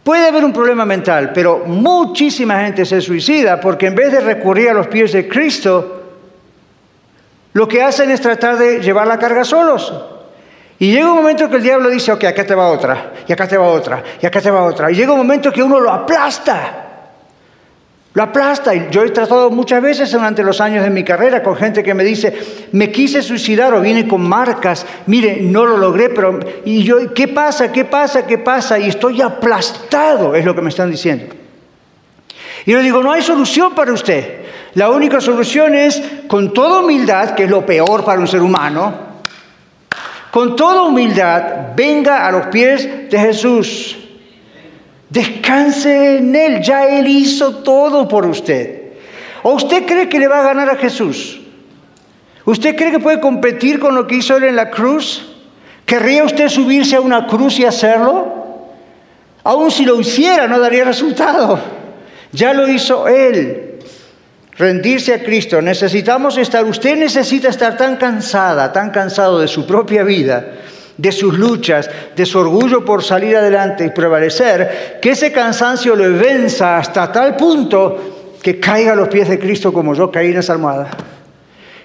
[0.02, 4.70] Puede haber un problema mental, pero muchísima gente se suicida porque en vez de recurrir
[4.70, 6.02] a los pies de Cristo,
[7.52, 9.92] lo que hacen es tratar de llevar la carga solos.
[10.82, 13.46] Y llega un momento que el diablo dice, ok, acá te va otra, y acá
[13.46, 14.90] te va otra, y acá te va otra.
[14.90, 17.04] Y llega un momento que uno lo aplasta.
[18.12, 18.74] Lo aplasta.
[18.74, 21.94] Y yo he tratado muchas veces durante los años de mi carrera con gente que
[21.94, 22.36] me dice,
[22.72, 26.40] me quise suicidar o viene con marcas, mire, no lo logré, pero...
[26.64, 27.70] Y yo, ¿qué pasa?
[27.70, 28.26] ¿Qué pasa?
[28.26, 28.76] ¿Qué pasa?
[28.76, 31.32] Y estoy aplastado, es lo que me están diciendo.
[32.66, 34.40] Y yo digo, no hay solución para usted.
[34.74, 39.11] La única solución es, con toda humildad, que es lo peor para un ser humano,
[40.32, 43.98] con toda humildad, venga a los pies de Jesús.
[45.10, 48.92] Descanse en Él, ya Él hizo todo por usted.
[49.42, 51.38] ¿O usted cree que le va a ganar a Jesús?
[52.46, 55.34] ¿Usted cree que puede competir con lo que hizo Él en la cruz?
[55.84, 58.70] ¿Querría usted subirse a una cruz y hacerlo?
[59.44, 61.60] Aún si lo hiciera no daría resultado.
[62.32, 63.71] Ya lo hizo Él.
[64.56, 65.62] Rendirse a Cristo.
[65.62, 70.44] Necesitamos estar, usted necesita estar tan cansada, tan cansado de su propia vida,
[70.96, 76.10] de sus luchas, de su orgullo por salir adelante y prevalecer, que ese cansancio le
[76.10, 80.38] venza hasta tal punto que caiga a los pies de Cristo como yo caí en
[80.38, 80.90] esa almohada.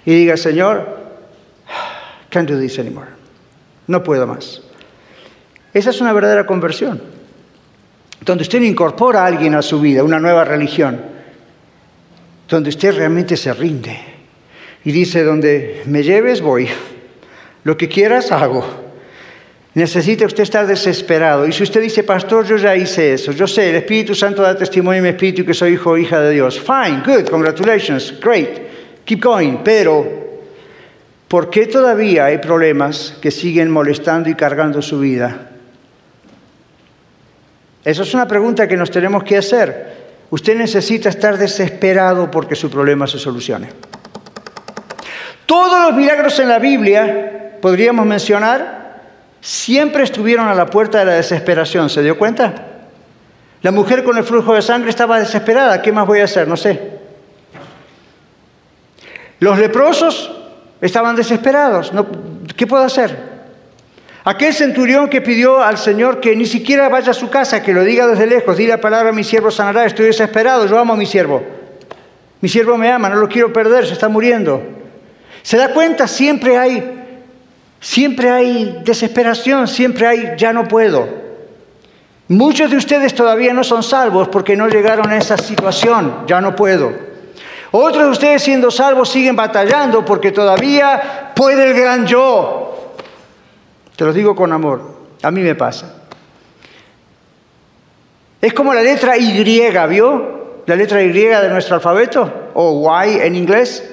[0.06, 0.97] Y diga, Señor,
[2.30, 3.08] can't do this anymore.
[3.88, 4.62] No puedo más.
[5.73, 7.01] Esa es una verdadera conversión,
[8.25, 11.16] donde usted incorpora a alguien a su vida, una nueva religión,
[12.47, 13.99] donde usted realmente se rinde
[14.83, 16.67] y dice, donde me lleves voy,
[17.63, 18.65] lo que quieras hago.
[19.73, 21.45] Necesita usted estar desesperado.
[21.45, 24.55] Y si usted dice, pastor, yo ya hice eso, yo sé, el Espíritu Santo da
[24.55, 26.60] testimonio en mi espíritu que soy hijo o hija de Dios.
[26.60, 28.62] Fine, good, congratulations, great,
[29.03, 29.57] keep going.
[29.63, 30.07] Pero,
[31.27, 35.51] ¿por qué todavía hay problemas que siguen molestando y cargando su vida?
[37.83, 39.96] Esa es una pregunta que nos tenemos que hacer.
[40.29, 43.69] Usted necesita estar desesperado porque su problema se solucione.
[45.45, 49.01] Todos los milagros en la Biblia, podríamos mencionar,
[49.39, 51.89] siempre estuvieron a la puerta de la desesperación.
[51.89, 52.53] ¿Se dio cuenta?
[53.61, 55.81] La mujer con el flujo de sangre estaba desesperada.
[55.81, 56.47] ¿Qué más voy a hacer?
[56.47, 56.97] No sé.
[59.39, 60.31] Los leprosos
[60.81, 61.91] estaban desesperados.
[62.55, 63.37] ¿Qué puedo hacer?
[64.27, 67.85] Aquel centurión que pidió al Señor que ni siquiera vaya a su casa, que lo
[67.85, 70.97] diga desde lejos, di la palabra a mi siervo sanará, estoy desesperado, yo amo a
[70.97, 71.41] mi siervo.
[72.41, 74.61] Mi siervo me ama, no lo quiero perder, se está muriendo.
[75.43, 76.07] ¿Se da cuenta?
[76.07, 76.97] Siempre hay
[77.79, 81.07] Siempre hay desesperación, siempre hay ya no puedo.
[82.27, 86.55] Muchos de ustedes todavía no son salvos porque no llegaron a esa situación, ya no
[86.55, 86.91] puedo.
[87.71, 92.66] Otros de ustedes siendo salvos siguen batallando porque todavía puede el gran yo.
[93.97, 94.81] Te lo digo con amor,
[95.23, 96.03] a mí me pasa.
[98.39, 99.43] Es como la letra Y,
[99.89, 100.62] ¿vio?
[100.67, 103.83] La letra Y de nuestro alfabeto, o Y en inglés.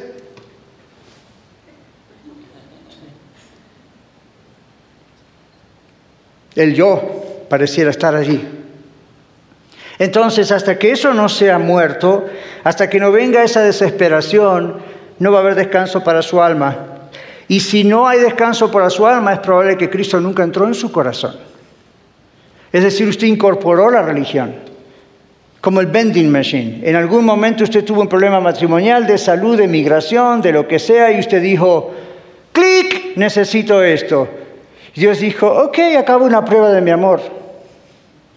[6.55, 8.47] El yo pareciera estar allí.
[9.99, 12.27] Entonces, hasta que eso no sea muerto,
[12.63, 14.83] hasta que no venga esa desesperación,
[15.19, 16.94] no va a haber descanso para su alma.
[17.49, 20.75] Y si no hay descanso para su alma, es probable que Cristo nunca entró en
[20.75, 21.37] su corazón.
[22.73, 24.55] Es decir, usted incorporó la religión,
[25.61, 26.81] como el vending machine.
[26.83, 30.79] En algún momento usted tuvo un problema matrimonial, de salud, de migración, de lo que
[30.79, 31.93] sea, y usted dijo,
[32.53, 34.29] clic, necesito esto.
[34.95, 37.21] Dios dijo, ok, acabo una prueba de mi amor.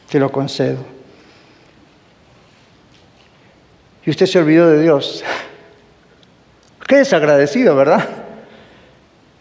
[0.09, 0.77] te lo concedo.
[4.05, 5.23] Y usted se olvidó de Dios.
[6.87, 8.26] Qué desagradecido, ¿verdad?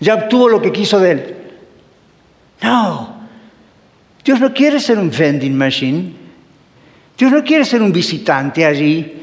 [0.01, 1.37] Ya obtuvo lo que quiso de él.
[2.63, 3.17] No,
[4.25, 6.13] Dios no quiere ser un vending machine.
[7.17, 9.15] Dios no quiere ser un visitante allí.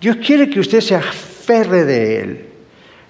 [0.00, 2.44] Dios quiere que usted se aferre de Él,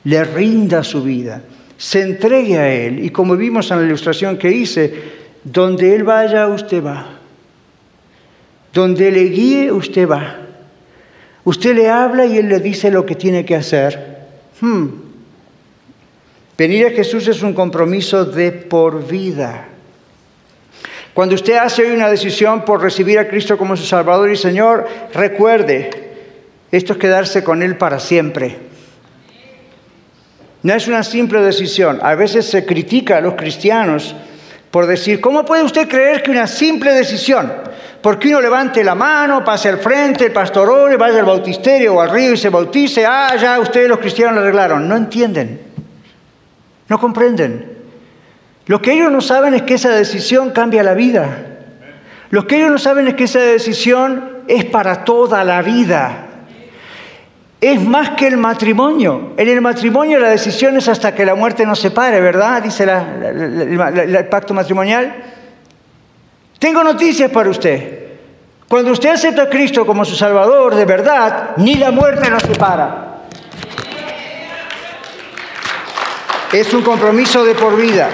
[0.05, 1.42] le rinda su vida,
[1.77, 3.05] se entregue a Él.
[3.05, 4.95] Y como vimos en la ilustración que hice,
[5.42, 7.18] donde Él vaya, usted va.
[8.73, 10.38] Donde le guíe, usted va.
[11.45, 14.18] Usted le habla y Él le dice lo que tiene que hacer.
[14.61, 14.88] Hmm.
[16.62, 19.64] Venir a Jesús es un compromiso de por vida.
[21.12, 24.88] Cuando usted hace hoy una decisión por recibir a Cristo como su Salvador y Señor,
[25.12, 25.90] recuerde,
[26.70, 28.59] esto es quedarse con Él para siempre.
[30.62, 31.98] No es una simple decisión.
[32.01, 34.14] A veces se critica a los cristianos
[34.70, 37.53] por decir, ¿cómo puede usted creer que una simple decisión,
[38.01, 42.01] porque uno levante la mano, pase al frente, el pastor ore, vaya al bautisterio o
[42.01, 44.87] al río y se bautice, ah, ya ustedes los cristianos lo arreglaron?
[44.87, 45.71] No entienden,
[46.92, 47.72] no comprenden.
[48.66, 51.46] Lo que ellos no saben es que esa decisión cambia la vida.
[52.28, 56.26] Lo que ellos no saben es que esa decisión es para toda la vida.
[57.62, 59.33] Es más que el matrimonio.
[59.38, 62.62] En el matrimonio la decisión es hasta que la muerte nos separe, ¿verdad?
[62.62, 65.14] Dice el pacto matrimonial.
[66.59, 68.00] Tengo noticias para usted.
[68.68, 73.02] Cuando usted acepta a Cristo como su Salvador de verdad, ni la muerte nos separa.
[76.53, 78.11] Es un compromiso de por vida.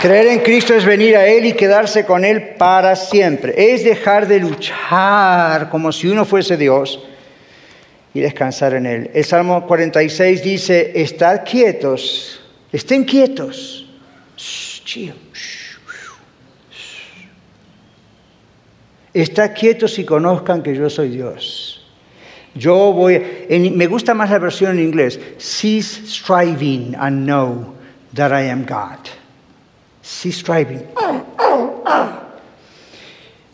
[0.00, 3.72] Creer en Cristo es venir a Él y quedarse con Él para siempre.
[3.72, 7.02] Es dejar de luchar como si uno fuese Dios
[8.12, 9.10] y descansar en Él.
[9.14, 12.40] El Salmo 46 dice, estad quietos,
[12.72, 13.86] estén quietos.
[19.14, 21.65] Estad quietos y conozcan que yo soy Dios.
[22.56, 27.74] Yo voy, me gusta más la versión en inglés, cease striving and know
[28.14, 28.98] that I am God.
[30.06, 30.84] Sea Striving.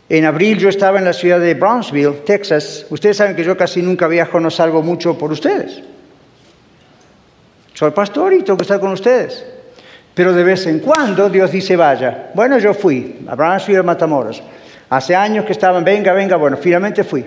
[0.07, 2.85] En abril yo estaba en la ciudad de Brownsville, Texas.
[2.91, 5.81] Ustedes saben que yo casi nunca viajo, no salgo mucho por ustedes.
[7.73, 9.43] Soy pastor y tengo que estar con ustedes.
[10.13, 12.29] Pero de vez en cuando Dios dice, vaya.
[12.35, 14.43] Bueno, yo fui a Brownsville, Matamoros.
[14.91, 17.25] Hace años que estaban, venga, venga, bueno, finalmente fui.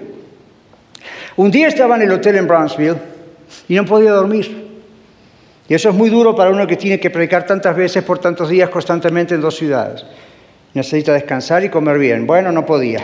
[1.36, 2.96] Un día estaba en el hotel en Brownsville
[3.68, 4.66] y no podía dormir.
[5.68, 8.48] Y eso es muy duro para uno que tiene que predicar tantas veces por tantos
[8.48, 10.04] días constantemente en dos ciudades.
[10.72, 12.26] Necesita descansar y comer bien.
[12.26, 13.00] Bueno, no podía.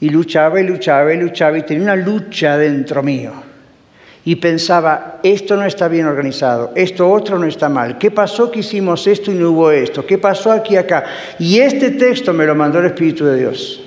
[0.00, 3.32] Y luchaba y luchaba y luchaba y tenía una lucha dentro mío.
[4.24, 7.98] Y pensaba, esto no está bien organizado, esto otro no está mal.
[7.98, 10.04] ¿Qué pasó que hicimos esto y no hubo esto?
[10.06, 11.04] ¿Qué pasó aquí y acá?
[11.38, 13.83] Y este texto me lo mandó el Espíritu de Dios.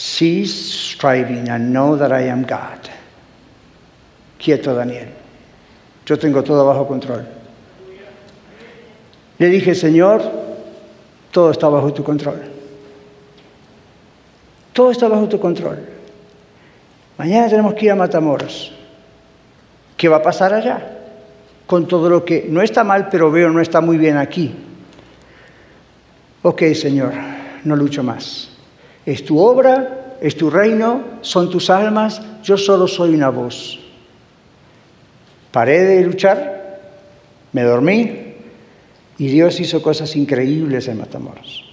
[0.00, 0.54] Cease
[0.94, 2.88] striving and know that I am God.
[4.38, 5.08] Quieto, Daniel.
[6.06, 7.26] Yo tengo todo bajo control.
[9.38, 10.22] Le dije, Señor,
[11.30, 12.40] todo está bajo tu control.
[14.72, 15.86] Todo está bajo tu control.
[17.18, 18.72] Mañana tenemos que ir a Matamoros.
[19.98, 20.98] ¿Qué va a pasar allá?
[21.66, 24.54] Con todo lo que no está mal, pero veo no está muy bien aquí.
[26.40, 27.12] Ok, Señor,
[27.64, 28.49] no lucho más.
[29.06, 33.78] Es tu obra, es tu reino, son tus almas, yo solo soy una voz.
[35.50, 36.80] Paré de luchar,
[37.52, 38.34] me dormí
[39.18, 41.64] y Dios hizo cosas increíbles en Matamoros.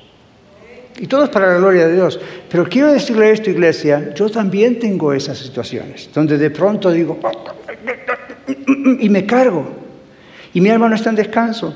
[0.99, 2.19] Y todo es para la gloria de Dios.
[2.49, 7.19] Pero quiero decirle esto, iglesia, yo también tengo esas situaciones, donde de pronto digo,
[8.99, 9.67] y me cargo,
[10.53, 11.73] y mi alma no está en descanso.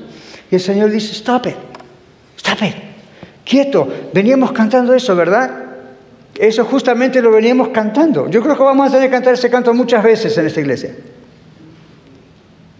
[0.50, 1.56] Y el Señor dice, stop it,
[2.36, 2.74] stop it,
[3.52, 3.86] quieto.
[4.14, 5.50] Veníamos cantando eso, ¿verdad?
[6.34, 8.26] Eso justamente lo veníamos cantando.
[8.30, 10.94] Yo creo que vamos a tener que cantar ese canto muchas veces en esta iglesia.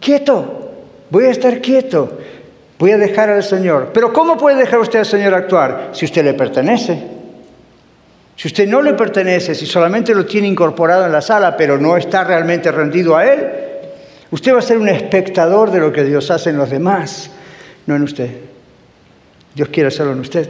[0.00, 0.72] Quieto,
[1.10, 2.18] voy a estar quieto,
[2.78, 3.90] voy a dejar al Señor.
[3.92, 7.02] Pero ¿cómo puede dejar usted al Señor actuar si usted le pertenece?
[8.34, 11.98] Si usted no le pertenece, si solamente lo tiene incorporado en la sala, pero no
[11.98, 13.46] está realmente rendido a Él,
[14.30, 17.30] usted va a ser un espectador de lo que Dios hace en los demás,
[17.86, 18.51] no en usted.
[19.54, 20.48] Dios quiere hacerlo en usted.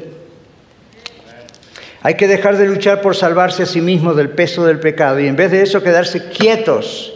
[2.03, 5.29] Hay que dejar de luchar por salvarse a sí mismo del peso del pecado y
[5.29, 7.13] en vez de eso quedarse quietos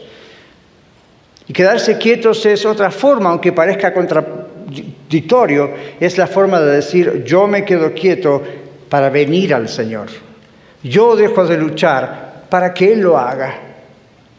[1.48, 5.70] y quedarse quietos es otra forma, aunque parezca contradictorio,
[6.00, 8.42] es la forma de decir, yo me quedo quieto
[8.88, 10.08] para venir al Señor.
[10.82, 13.65] Yo dejo de luchar para que Él lo haga.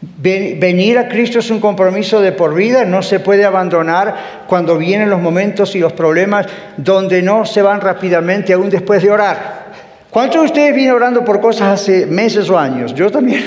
[0.00, 5.10] Venir a Cristo es un compromiso de por vida, no se puede abandonar cuando vienen
[5.10, 6.46] los momentos y los problemas
[6.76, 9.66] donde no se van rápidamente aún después de orar.
[10.10, 12.94] ¿Cuántos de ustedes vienen orando por cosas hace meses o años?
[12.94, 13.44] Yo también.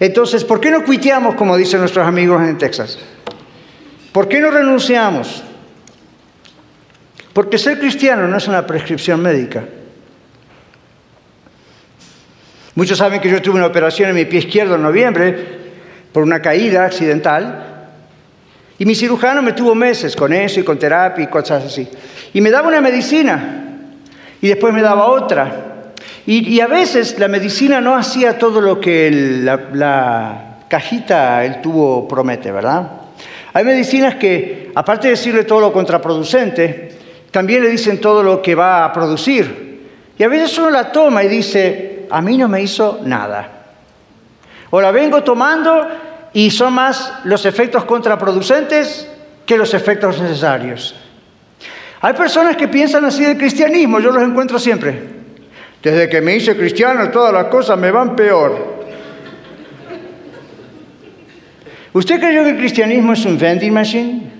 [0.00, 2.98] Entonces, ¿por qué no cuiteamos, como dicen nuestros amigos en Texas?
[4.12, 5.44] ¿Por qué no renunciamos?
[7.34, 9.64] Porque ser cristiano no es una prescripción médica.
[12.76, 15.34] Muchos saben que yo tuve una operación en mi pie izquierdo en noviembre
[16.12, 17.88] por una caída accidental.
[18.78, 21.88] Y mi cirujano me tuvo meses con eso y con terapia y cosas así.
[22.34, 23.62] Y me daba una medicina
[24.42, 25.94] y después me daba otra.
[26.26, 29.10] Y, a veces la medicina no hacía todo lo que
[29.42, 32.90] la, la cajita, el tubo promete, ¿verdad?
[33.54, 36.90] Hay medicinas que, aparte de decirle todo lo contraproducente,
[37.30, 39.80] también le dicen todo lo que va a producir.
[40.18, 43.48] Y a veces uno la toma y dice, a mí no me hizo nada.
[44.70, 45.86] O la vengo tomando
[46.32, 49.08] y son más los efectos contraproducentes
[49.44, 50.94] que los efectos necesarios.
[52.00, 55.16] Hay personas que piensan así del cristianismo, yo los encuentro siempre.
[55.82, 58.76] Desde que me hice cristiano todas las cosas me van peor.
[61.92, 64.35] ¿Usted creyó que el cristianismo es un vending machine?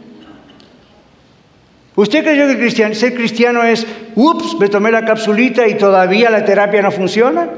[1.97, 6.83] ¿Usted creyó que ser cristiano es, ups, me tomé la capsulita y todavía la terapia
[6.83, 7.49] no funciona?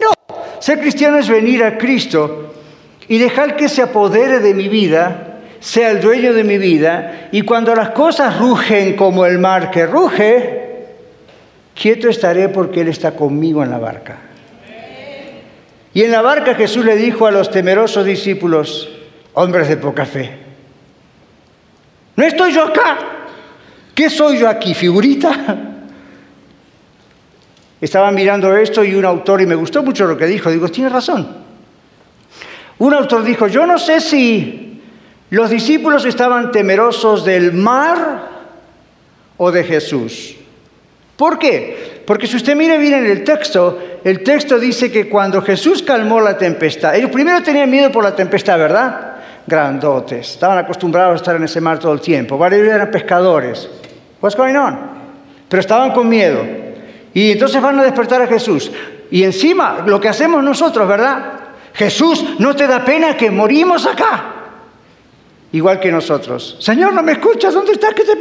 [0.00, 0.10] No,
[0.58, 2.54] ser cristiano es venir a Cristo
[3.08, 7.42] y dejar que se apodere de mi vida, sea el dueño de mi vida, y
[7.42, 10.62] cuando las cosas rugen como el mar que ruge,
[11.74, 14.16] quieto estaré porque Él está conmigo en la barca.
[15.92, 18.88] Y en la barca Jesús le dijo a los temerosos discípulos,
[19.34, 20.30] hombres de poca fe,
[22.16, 22.98] no estoy yo acá,
[24.02, 24.74] ¿Qué soy yo aquí?
[24.74, 25.30] ¿Figurita?
[27.80, 30.90] Estaba mirando esto y un autor, y me gustó mucho lo que dijo, digo, tiene
[30.90, 31.28] razón.
[32.78, 34.82] Un autor dijo, yo no sé si
[35.30, 38.24] los discípulos estaban temerosos del mar
[39.36, 40.34] o de Jesús.
[41.14, 42.02] ¿Por qué?
[42.04, 46.20] Porque si usted mira bien en el texto, el texto dice que cuando Jesús calmó
[46.20, 49.12] la tempestad, ellos primero tenían miedo por la tempestad, ¿verdad?
[49.46, 53.68] Grandotes, estaban acostumbrados a estar en ese mar todo el tiempo, varios eran pescadores.
[54.22, 54.78] What's going on?
[55.48, 56.42] Pero estaban con miedo.
[57.12, 58.70] Y entonces van a despertar a Jesús.
[59.10, 61.40] Y encima, lo que hacemos nosotros, ¿verdad?
[61.74, 64.24] Jesús, ¿no te da pena que morimos acá?
[65.52, 66.56] Igual que nosotros.
[66.60, 67.52] Señor, ¿no me escuchas?
[67.52, 67.92] ¿Dónde estás?
[67.92, 68.16] ¿Qué te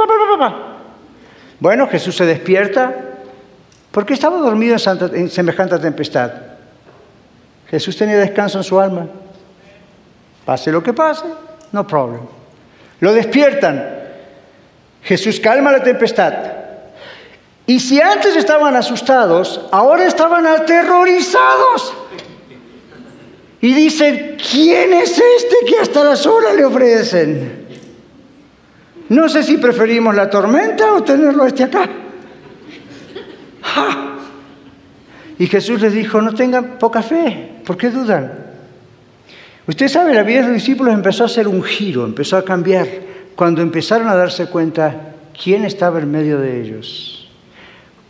[1.60, 2.94] Bueno, Jesús se despierta
[3.92, 6.32] porque estaba dormido en, en semejante tempestad.
[7.70, 9.08] Jesús tenía descanso en su alma.
[10.44, 11.26] Pase lo que pase,
[11.72, 12.22] no problem.
[13.00, 14.01] Lo despiertan.
[15.04, 16.34] Jesús calma la tempestad.
[17.66, 21.94] Y si antes estaban asustados, ahora estaban aterrorizados.
[23.62, 27.68] Y dicen, ¿quién es este que hasta las horas le ofrecen?
[29.10, 31.88] No sé si preferimos la tormenta o tenerlo este acá.
[35.38, 38.32] Y Jesús les dijo, no tengan poca fe, ¿por qué dudan?
[39.68, 42.88] Usted sabe, la vida de los discípulos empezó a hacer un giro, empezó a cambiar
[43.36, 47.30] cuando empezaron a darse cuenta quién estaba en medio de ellos.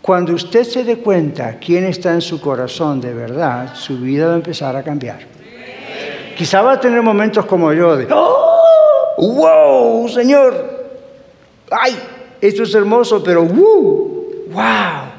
[0.02, 4.34] Cuando usted se dé cuenta quién está en su corazón de verdad, su vida va
[4.34, 5.20] a empezar a cambiar.
[6.36, 9.16] Quizá va a tener momentos como yo de, ¡Oh!
[9.18, 10.90] ¡Wow, Señor!
[11.70, 11.96] ¡Ay!
[12.42, 14.48] Esto es hermoso, pero ¡wow!
[14.50, 15.12] ¡Wow!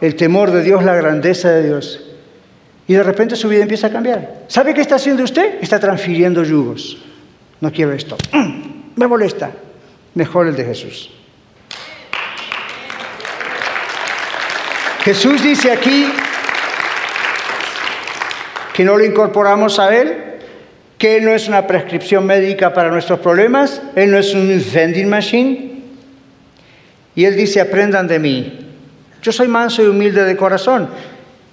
[0.00, 2.04] El temor de Dios, la grandeza de Dios.
[2.88, 4.44] Y de repente su vida empieza a cambiar.
[4.48, 5.58] ¿Sabe qué está haciendo usted?
[5.60, 6.98] Está transfiriendo yugos.
[7.60, 8.16] No quiero esto.
[8.98, 9.52] Me molesta.
[10.14, 11.10] Mejor el de Jesús.
[15.04, 16.08] Jesús dice aquí
[18.74, 20.40] que no lo incorporamos a Él,
[20.98, 25.08] que Él no es una prescripción médica para nuestros problemas, Él no es un vending
[25.08, 25.80] machine.
[27.14, 28.66] Y Él dice, aprendan de mí.
[29.22, 30.88] Yo soy manso y humilde de corazón.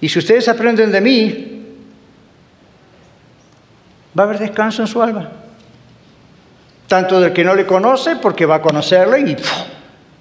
[0.00, 1.64] Y si ustedes aprenden de mí,
[4.18, 5.30] va a haber descanso en su alma
[6.86, 9.36] tanto del que no le conoce, porque va a conocerle y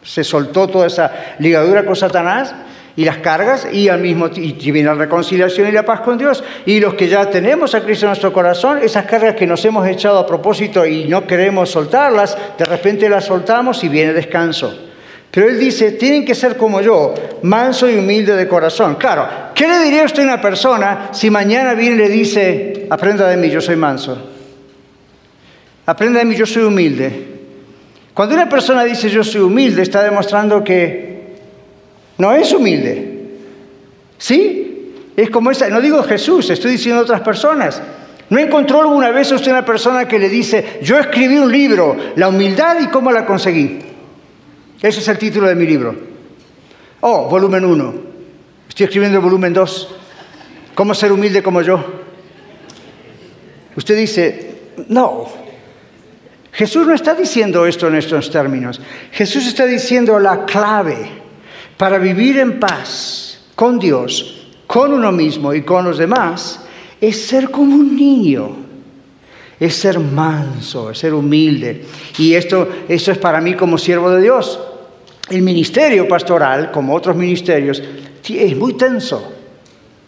[0.03, 2.53] se soltó toda esa ligadura con Satanás
[2.95, 6.43] y las cargas y al mismo y viene la reconciliación y la paz con Dios.
[6.66, 9.86] Y los que ya tenemos a Cristo en nuestro corazón esas cargas que nos hemos
[9.88, 14.74] echado a propósito y no queremos soltarlas de repente las soltamos y viene descanso.
[15.32, 19.68] Pero él dice tienen que ser como yo manso y humilde de corazón claro ¿qué
[19.68, 23.49] le diría usted a una persona si mañana viene y le dice aprenda de mí
[23.49, 24.35] yo soy manso
[25.86, 27.36] Aprenda de mí, yo soy humilde.
[28.14, 31.36] Cuando una persona dice yo soy humilde, está demostrando que
[32.18, 33.16] no es humilde.
[34.18, 34.94] ¿Sí?
[35.16, 37.82] Es como esa, no digo Jesús, estoy diciendo otras personas.
[38.30, 42.30] ¿No encontró alguna vez usted una persona que le dice, yo escribí un libro, La
[42.30, 43.80] humildad y cómo la conseguí?
[44.82, 45.96] Ese es el título de mi libro.
[47.02, 47.94] Oh, volumen 1.
[48.70, 49.96] Estoy escribiendo el volumen 2.
[50.74, 51.84] ¿Cómo ser humilde como yo?
[53.76, 54.56] Usted dice,
[54.88, 55.45] no.
[56.56, 58.80] Jesús no está diciendo esto en estos términos.
[59.12, 61.10] Jesús está diciendo la clave
[61.76, 66.62] para vivir en paz con Dios, con uno mismo y con los demás
[67.01, 68.56] es ser como un niño,
[69.60, 71.84] es ser manso, es ser humilde.
[72.18, 74.58] Y esto, esto es para mí como siervo de Dios.
[75.30, 77.84] El ministerio pastoral, como otros ministerios,
[78.30, 79.35] es muy tenso.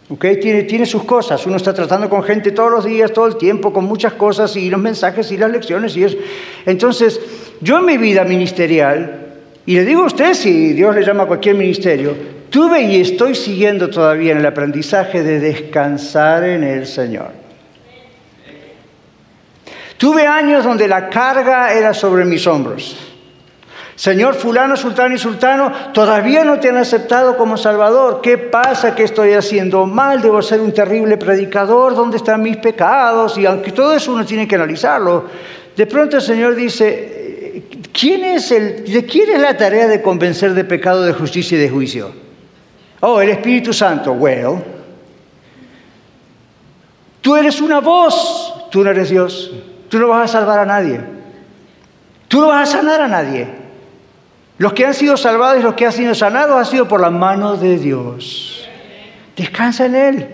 [0.09, 0.39] ¿Okay?
[0.39, 1.45] Tiene, tiene sus cosas.
[1.45, 4.69] Uno está tratando con gente todos los días, todo el tiempo, con muchas cosas y
[4.69, 6.17] los mensajes y las lecciones y eso.
[6.65, 7.19] Entonces,
[7.61, 9.25] yo en mi vida ministerial,
[9.65, 12.15] y le digo a usted si Dios le llama a cualquier ministerio,
[12.49, 17.31] tuve y estoy siguiendo todavía en el aprendizaje de descansar en el Señor.
[19.97, 23.16] Tuve años donde la carga era sobre mis hombros.
[23.97, 28.21] Señor fulano, sultano y sultano, todavía no te han aceptado como Salvador.
[28.21, 28.93] ¿Qué pasa?
[28.93, 30.21] ¿Qué estoy haciendo mal?
[30.21, 31.95] Debo ser un terrible predicador.
[31.95, 33.39] ¿Dónde están mis pecados?
[33.39, 35.25] Y aunque todo eso uno tiene que analizarlo,
[35.75, 40.53] de pronto el Señor dice, ¿quién es el, ¿de quién es la tarea de convencer
[40.53, 42.11] de pecado, de justicia y de juicio?
[42.99, 44.11] Oh, el Espíritu Santo.
[44.11, 44.63] Well,
[47.19, 49.51] tú eres una voz, tú no eres Dios.
[49.89, 51.01] Tú no vas a salvar a nadie.
[52.27, 53.56] Tú no vas a sanar a nadie.
[54.57, 57.09] Los que han sido salvados y los que han sido sanados han sido por la
[57.09, 58.67] mano de Dios.
[59.35, 60.27] Descansa en Él.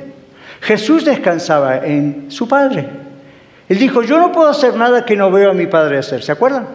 [0.62, 2.88] Jesús descansaba en su Padre.
[3.68, 6.24] Él dijo, yo no puedo hacer nada que no veo a mi Padre hacer.
[6.24, 6.68] ¿Se acuerdan?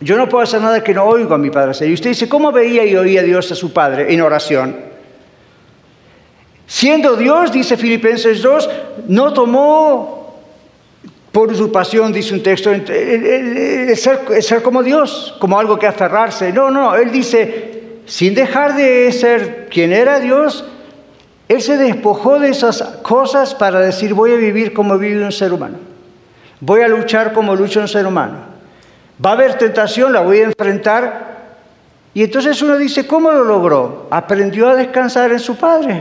[0.00, 1.88] Yo no puedo hacer nada que no oigo a mi Padre hacer.
[1.88, 4.76] Y usted dice, ¿cómo veía y oía Dios a su Padre en oración?
[6.66, 8.70] Siendo Dios, dice Filipenses 2,
[9.08, 10.23] no tomó
[11.34, 16.52] por usurpación, dice un texto, el, ser, como Dios, como algo que aferrarse.
[16.52, 20.64] No, no, él dice, sin dejar de ser quien era Dios,
[21.48, 25.52] él se despojó de esas cosas para decir, voy a vivir como vive un ser
[25.52, 25.78] humano.
[26.60, 28.36] Voy a luchar como lucha un ser humano.
[29.22, 31.34] Va a haber tentación, la voy a enfrentar.
[32.14, 34.06] Y entonces uno dice, ¿cómo lo logró?
[34.08, 36.00] Aprendió a descansar en su Padre.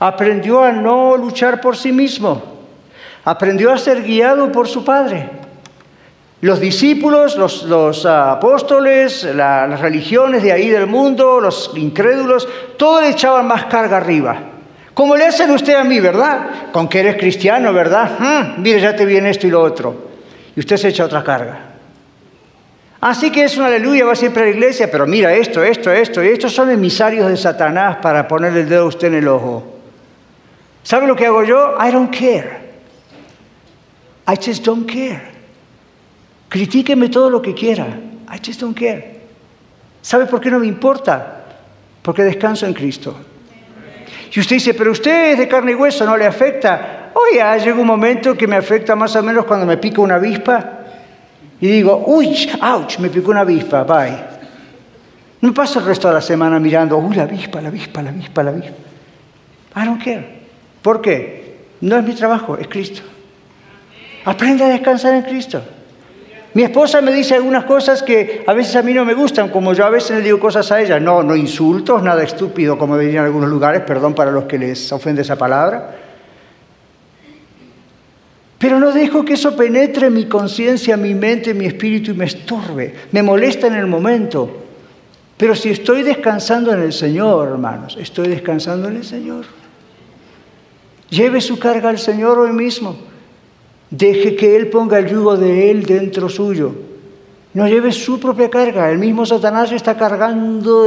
[0.00, 2.58] Aprendió a no luchar por sí mismo
[3.24, 5.28] aprendió a ser guiado por su Padre.
[6.42, 12.48] Los discípulos, los, ah, apóstoles, las religiones de ahí del mundo, los incrédulos,
[12.78, 14.38] todos le echaban más carga arriba.
[14.94, 16.72] Como le hacen usted a mí, ¿verdad?
[16.72, 18.18] Con que eres cristiano, ¿verdad?
[18.18, 19.94] Hmm, mire, ya te viene esto y lo otro.
[20.56, 21.58] Y usted se echa otra carga.
[23.02, 26.22] Así que es una aleluya, va siempre a la iglesia, pero mira esto, esto, esto,
[26.22, 29.64] y estos son emisarios de Satanás para ponerle el dedo a usted en el ojo.
[30.82, 31.76] ¿Sabe lo que hago yo?
[31.80, 32.59] I don't care.
[34.30, 35.20] I just don't care.
[36.48, 37.86] Critíqueme todo lo que quiera.
[38.28, 39.20] I just don't care.
[40.02, 41.44] ¿Sabe por qué no me importa?
[42.02, 43.14] Porque descanso en Cristo.
[44.32, 47.10] Y usted dice, pero usted es de carne y hueso, ¿no le afecta?
[47.14, 50.78] Oye, llega un momento que me afecta más o menos cuando me pica una avispa
[51.60, 54.16] y digo, uy, ouch, me picó una avispa, bye.
[55.40, 58.42] No paso el resto de la semana mirando, uy, la avispa, la avispa, la avispa,
[58.44, 58.76] la avispa.
[59.76, 60.40] I don't care.
[60.82, 61.56] ¿Por qué?
[61.80, 63.02] No es mi trabajo, es Cristo.
[64.24, 65.62] Aprende a descansar en Cristo.
[66.52, 69.72] Mi esposa me dice algunas cosas que a veces a mí no me gustan, como
[69.72, 70.98] yo a veces le digo cosas a ella.
[70.98, 74.90] No, no insultos, nada estúpido, como dirían en algunos lugares, perdón para los que les
[74.92, 75.96] ofende esa palabra.
[78.58, 82.94] Pero no dejo que eso penetre mi conciencia, mi mente, mi espíritu y me estorbe.
[83.12, 84.64] Me molesta en el momento.
[85.36, 89.46] Pero si estoy descansando en el Señor, hermanos, estoy descansando en el Señor.
[91.08, 93.09] Lleve su carga al Señor hoy mismo.
[93.90, 96.72] Deje que Él ponga el yugo de Él dentro suyo.
[97.54, 98.90] No lleve su propia carga.
[98.90, 100.86] El mismo Satanás está cargando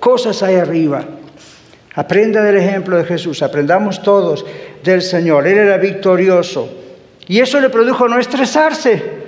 [0.00, 1.04] cosas ahí arriba.
[1.94, 3.42] Aprenda del ejemplo de Jesús.
[3.42, 4.44] Aprendamos todos
[4.82, 5.46] del Señor.
[5.46, 6.68] Él era victorioso.
[7.28, 9.24] Y eso le produjo no estresarse.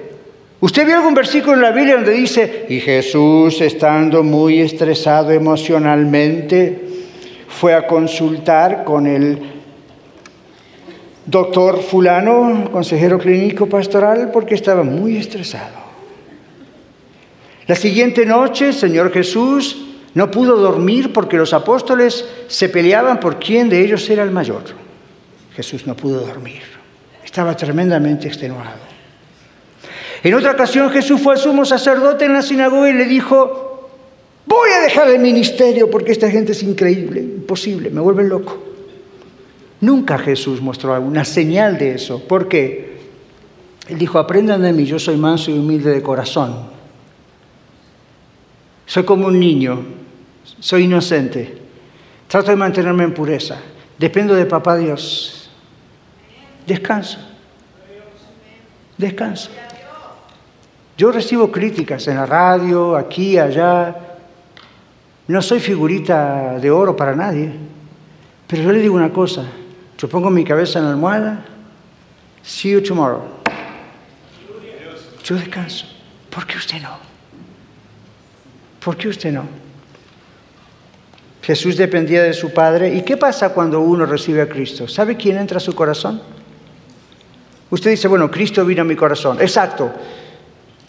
[0.58, 6.82] ¿Usted vio algún versículo en la Biblia donde dice, y Jesús estando muy estresado emocionalmente,
[7.46, 9.55] fue a consultar con el
[11.26, 15.86] doctor fulano, consejero clínico pastoral, porque estaba muy estresado.
[17.66, 23.68] La siguiente noche, Señor Jesús no pudo dormir porque los apóstoles se peleaban por quién
[23.68, 24.62] de ellos era el mayor.
[25.54, 26.62] Jesús no pudo dormir.
[27.24, 28.86] Estaba tremendamente extenuado.
[30.22, 33.90] En otra ocasión Jesús fue al sumo sacerdote en la sinagoga y le dijo,
[34.46, 38.75] voy a dejar el ministerio porque esta gente es increíble, imposible, me vuelven loco.
[39.80, 42.26] Nunca Jesús mostró una señal de eso.
[42.26, 42.96] ¿Por qué?
[43.88, 46.76] Él dijo, aprendan de mí, yo soy manso y humilde de corazón.
[48.86, 49.84] Soy como un niño,
[50.60, 51.58] soy inocente,
[52.28, 53.58] trato de mantenerme en pureza,
[53.98, 55.50] dependo de papá Dios.
[56.66, 57.18] Descanso,
[58.96, 59.50] descanso.
[60.96, 63.94] Yo recibo críticas en la radio, aquí, allá.
[65.28, 67.52] No soy figurita de oro para nadie,
[68.46, 69.44] pero yo le digo una cosa,
[69.98, 71.44] yo pongo mi cabeza en la almohada,
[72.42, 73.22] see you tomorrow.
[75.24, 75.86] Yo descanso.
[76.30, 76.98] ¿Por qué usted no?
[78.78, 79.44] ¿Por qué usted no?
[81.42, 82.94] Jesús dependía de su Padre.
[82.94, 84.86] ¿Y qué pasa cuando uno recibe a Cristo?
[84.86, 86.20] ¿Sabe quién entra a su corazón?
[87.70, 89.40] Usted dice, bueno, Cristo vino a mi corazón.
[89.40, 89.92] Exacto.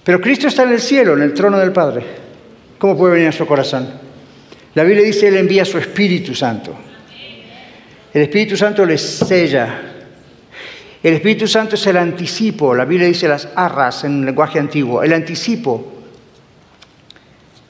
[0.04, 2.06] Pero Cristo está en el cielo, en el trono del Padre.
[2.78, 3.88] ¿Cómo puede venir a su corazón?
[4.76, 6.76] La Biblia dice, Él envía su Espíritu Santo.
[8.18, 9.80] El Espíritu Santo le sella.
[11.04, 12.74] El Espíritu Santo es el anticipo.
[12.74, 15.04] La Biblia dice las arras en lenguaje antiguo.
[15.04, 15.94] El anticipo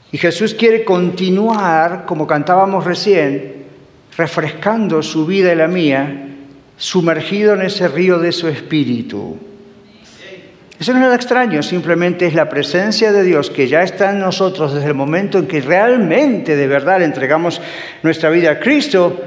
[0.09, 3.65] y Jesús quiere continuar, como cantábamos recién,
[4.15, 6.29] refrescando su vida y la mía,
[6.77, 9.37] sumergido en ese río de su espíritu.
[10.79, 14.19] Eso no es nada extraño, simplemente es la presencia de Dios que ya está en
[14.21, 17.59] nosotros desde el momento en que realmente de verdad entregamos
[18.01, 19.25] nuestra vida a Cristo,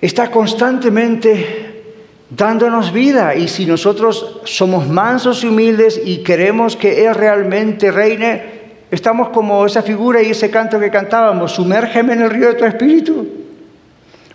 [0.00, 1.82] está constantemente
[2.30, 3.34] dándonos vida.
[3.34, 8.58] Y si nosotros somos mansos y humildes y queremos que Él realmente reine,
[8.90, 12.64] Estamos como esa figura y ese canto que cantábamos, sumérgeme en el río de tu
[12.64, 13.28] espíritu.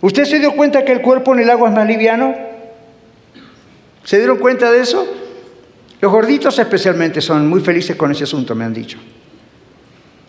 [0.00, 2.34] ¿Usted se dio cuenta que el cuerpo en el agua es más liviano?
[4.04, 5.06] ¿Se dieron cuenta de eso?
[6.00, 8.98] Los gorditos especialmente son muy felices con ese asunto, me han dicho.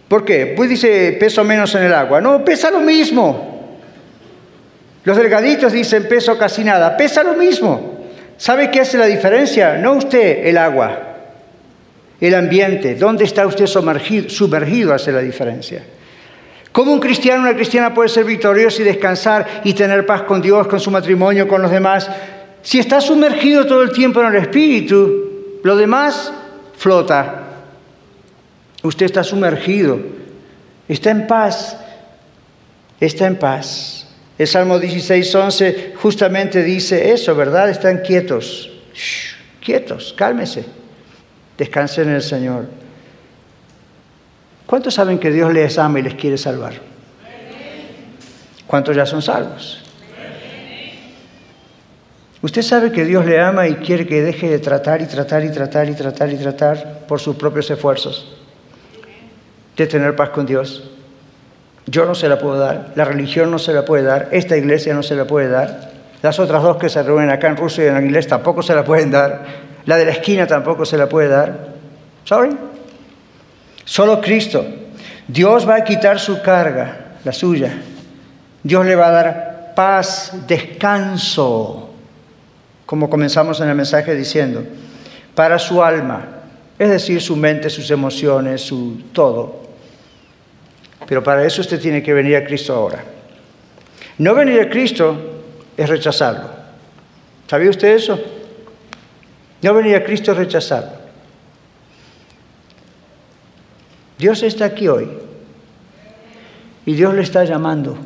[0.07, 0.53] ¿Por qué?
[0.55, 2.21] Pues dice peso menos en el agua.
[2.21, 3.54] No, pesa lo mismo.
[5.05, 6.97] Los delgaditos dicen peso casi nada.
[6.97, 8.05] Pesa lo mismo.
[8.37, 9.77] ¿Sabe qué hace la diferencia?
[9.77, 11.15] No usted, el agua
[12.19, 15.83] el ambiente, dónde está usted sumergido, hace la diferencia.
[16.71, 20.41] ¿Cómo un cristiano o una cristiana puede ser victorioso y descansar y tener paz con
[20.41, 22.09] Dios, con su matrimonio, con los demás?
[22.61, 26.33] Si está sumergido todo el tiempo en el Espíritu, lo demás
[26.77, 27.43] flota.
[28.83, 29.99] Usted está sumergido,
[30.87, 31.77] está en paz,
[32.99, 34.04] está en paz.
[34.37, 37.69] El Salmo 16, 11 justamente dice eso, ¿verdad?
[37.69, 38.69] Están quietos,
[39.61, 40.65] quietos, cálmese.
[41.57, 42.65] Descansen en el Señor.
[44.65, 46.73] ¿Cuántos saben que Dios les ama y les quiere salvar?
[48.67, 49.81] ¿Cuántos ya son salvos?
[52.41, 55.51] Usted sabe que Dios le ama y quiere que deje de tratar y tratar y
[55.51, 58.35] tratar y tratar y tratar por sus propios esfuerzos
[59.75, 60.94] de tener paz con Dios.
[61.87, 64.93] Yo no se la puedo dar, la religión no se la puede dar, esta iglesia
[64.93, 67.87] no se la puede dar, las otras dos que se reúnen acá en Rusia y
[67.87, 69.43] en inglés tampoco se la pueden dar,
[69.85, 71.75] la de la esquina tampoco se la puede dar.
[72.23, 72.57] Sorry.
[73.83, 74.65] Solo Cristo.
[75.27, 77.71] Dios va a quitar su carga, la suya.
[78.63, 81.91] Dios le va a dar paz, descanso,
[82.85, 84.63] como comenzamos en el mensaje diciendo,
[85.35, 86.25] para su alma,
[86.79, 89.64] es decir, su mente, sus emociones, su todo.
[91.07, 93.03] Pero para eso usted tiene que venir a Cristo ahora.
[94.17, 95.43] No venir a Cristo
[95.75, 96.49] es rechazarlo.
[97.47, 98.19] ¿Sabía usted eso?
[99.61, 101.05] No venir a Cristo es rechazarlo.
[104.17, 105.09] Dios está aquí hoy
[106.85, 107.97] y Dios le está llamando.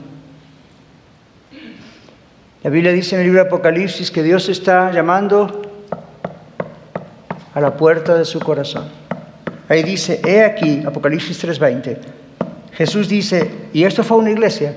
[2.63, 5.61] La Biblia dice en el libro de Apocalipsis que Dios está llamando
[7.53, 8.89] a la puerta de su corazón.
[9.69, 12.18] Ahí dice, he aquí, Apocalipsis 3:20.
[12.73, 14.75] Jesús dice, y esto fue una iglesia,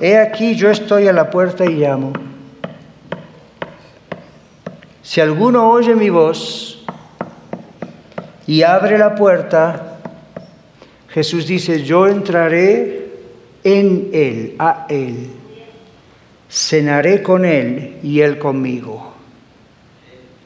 [0.00, 2.12] he aquí yo estoy a la puerta y llamo.
[5.02, 6.84] Si alguno oye mi voz
[8.46, 9.98] y abre la puerta,
[11.08, 13.10] Jesús dice, yo entraré
[13.64, 15.30] en él, a él,
[16.48, 19.12] cenaré con él y él conmigo.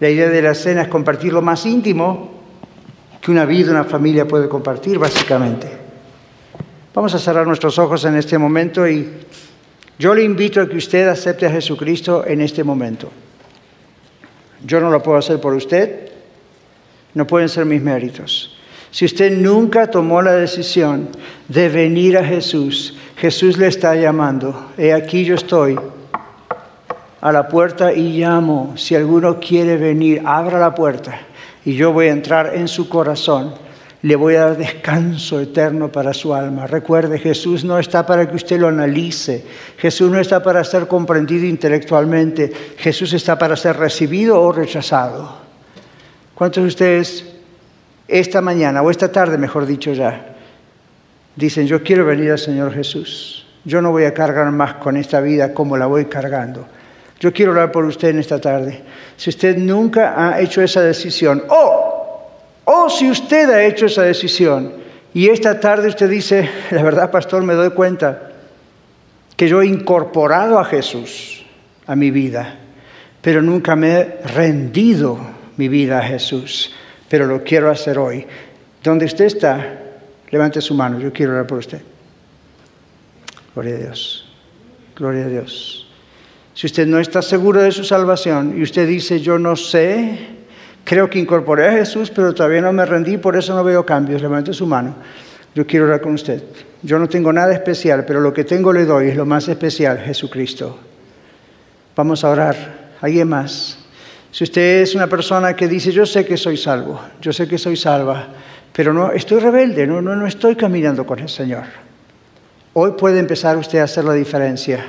[0.01, 2.31] La idea de la cena es compartir lo más íntimo
[3.21, 5.84] que una vida, una familia puede compartir, básicamente.
[6.95, 9.11] Vamos a cerrar nuestros ojos en este momento y
[9.99, 13.11] yo le invito a que usted acepte a Jesucristo en este momento.
[14.65, 16.13] Yo no lo puedo hacer por usted,
[17.15, 18.57] no pueden ser mis méritos.
[18.93, 21.09] Si usted nunca tomó la decisión
[21.49, 24.71] de venir a Jesús, Jesús le está llamando.
[24.79, 25.77] He aquí yo estoy
[27.21, 28.75] a la puerta y llamo.
[28.77, 31.23] Si alguno quiere venir, abra la puerta
[31.65, 33.64] y yo voy a entrar en su corazón
[34.05, 36.67] le voy a dar descanso eterno para su alma.
[36.67, 39.43] Recuerde, Jesús no está para que usted lo analice,
[39.79, 45.39] Jesús no está para ser comprendido intelectualmente, Jesús está para ser recibido o rechazado.
[46.35, 47.25] ¿Cuántos de ustedes
[48.07, 50.35] esta mañana, o esta tarde mejor dicho ya,
[51.35, 53.47] dicen, yo quiero venir al Señor Jesús?
[53.65, 56.67] Yo no voy a cargar más con esta vida como la voy cargando.
[57.21, 58.83] Yo quiero hablar por usted en esta tarde.
[59.17, 61.84] Si usted nunca ha hecho esa decisión, o
[62.65, 64.73] o si usted ha hecho esa decisión
[65.13, 68.33] y esta tarde usted dice, la verdad, pastor, me doy cuenta
[69.37, 71.45] que yo he incorporado a Jesús
[71.87, 72.59] a mi vida,
[73.21, 75.19] pero nunca me he rendido
[75.57, 76.75] mi vida a Jesús,
[77.09, 78.27] pero lo quiero hacer hoy.
[78.83, 79.81] Donde usted está,
[80.31, 81.81] levante su mano, yo quiero orar por usted.
[83.55, 84.29] Gloria a Dios,
[84.97, 85.89] gloria a Dios.
[86.55, 90.19] Si usted no está seguro de su salvación y usted dice, yo no sé
[90.85, 94.21] Creo que incorporé a Jesús, pero todavía no me rendí, por eso no veo cambios.
[94.21, 94.95] Levante su mano.
[95.55, 96.43] Yo quiero orar con usted.
[96.83, 99.99] Yo no tengo nada especial, pero lo que tengo le doy es lo más especial,
[99.99, 100.79] Jesucristo.
[101.97, 102.85] Vamos a orar.
[103.01, 103.79] ¿Alguien más?
[104.31, 107.57] Si usted es una persona que dice, yo sé que soy salvo, yo sé que
[107.57, 108.27] soy salva,
[108.73, 111.63] pero no estoy rebelde, no, no, no estoy caminando con el Señor.
[112.73, 114.85] Hoy puede empezar usted a hacer la diferencia.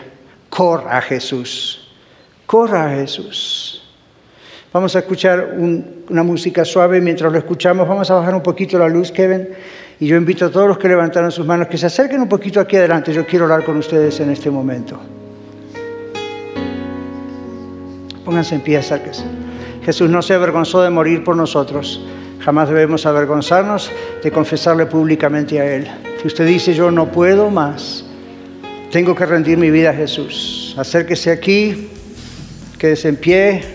[0.50, 1.92] Corra a Jesús.
[2.48, 3.85] Corra a Jesús.
[4.76, 5.56] Vamos a escuchar
[6.10, 7.88] una música suave mientras lo escuchamos.
[7.88, 9.48] Vamos a bajar un poquito la luz, Kevin.
[10.02, 12.60] Y yo invito a todos los que levantaron sus manos que se acerquen un poquito
[12.60, 13.14] aquí adelante.
[13.14, 15.00] Yo quiero hablar con ustedes en este momento.
[18.26, 19.24] Pónganse en pie, acérquense.
[19.86, 22.06] Jesús no se avergonzó de morir por nosotros.
[22.42, 23.90] Jamás debemos avergonzarnos
[24.22, 25.88] de confesarle públicamente a Él.
[26.22, 28.04] Si usted dice, yo no puedo más,
[28.92, 30.76] tengo que rendir mi vida a Jesús.
[30.78, 31.92] Acérquese aquí,
[32.78, 33.75] quédese en pie,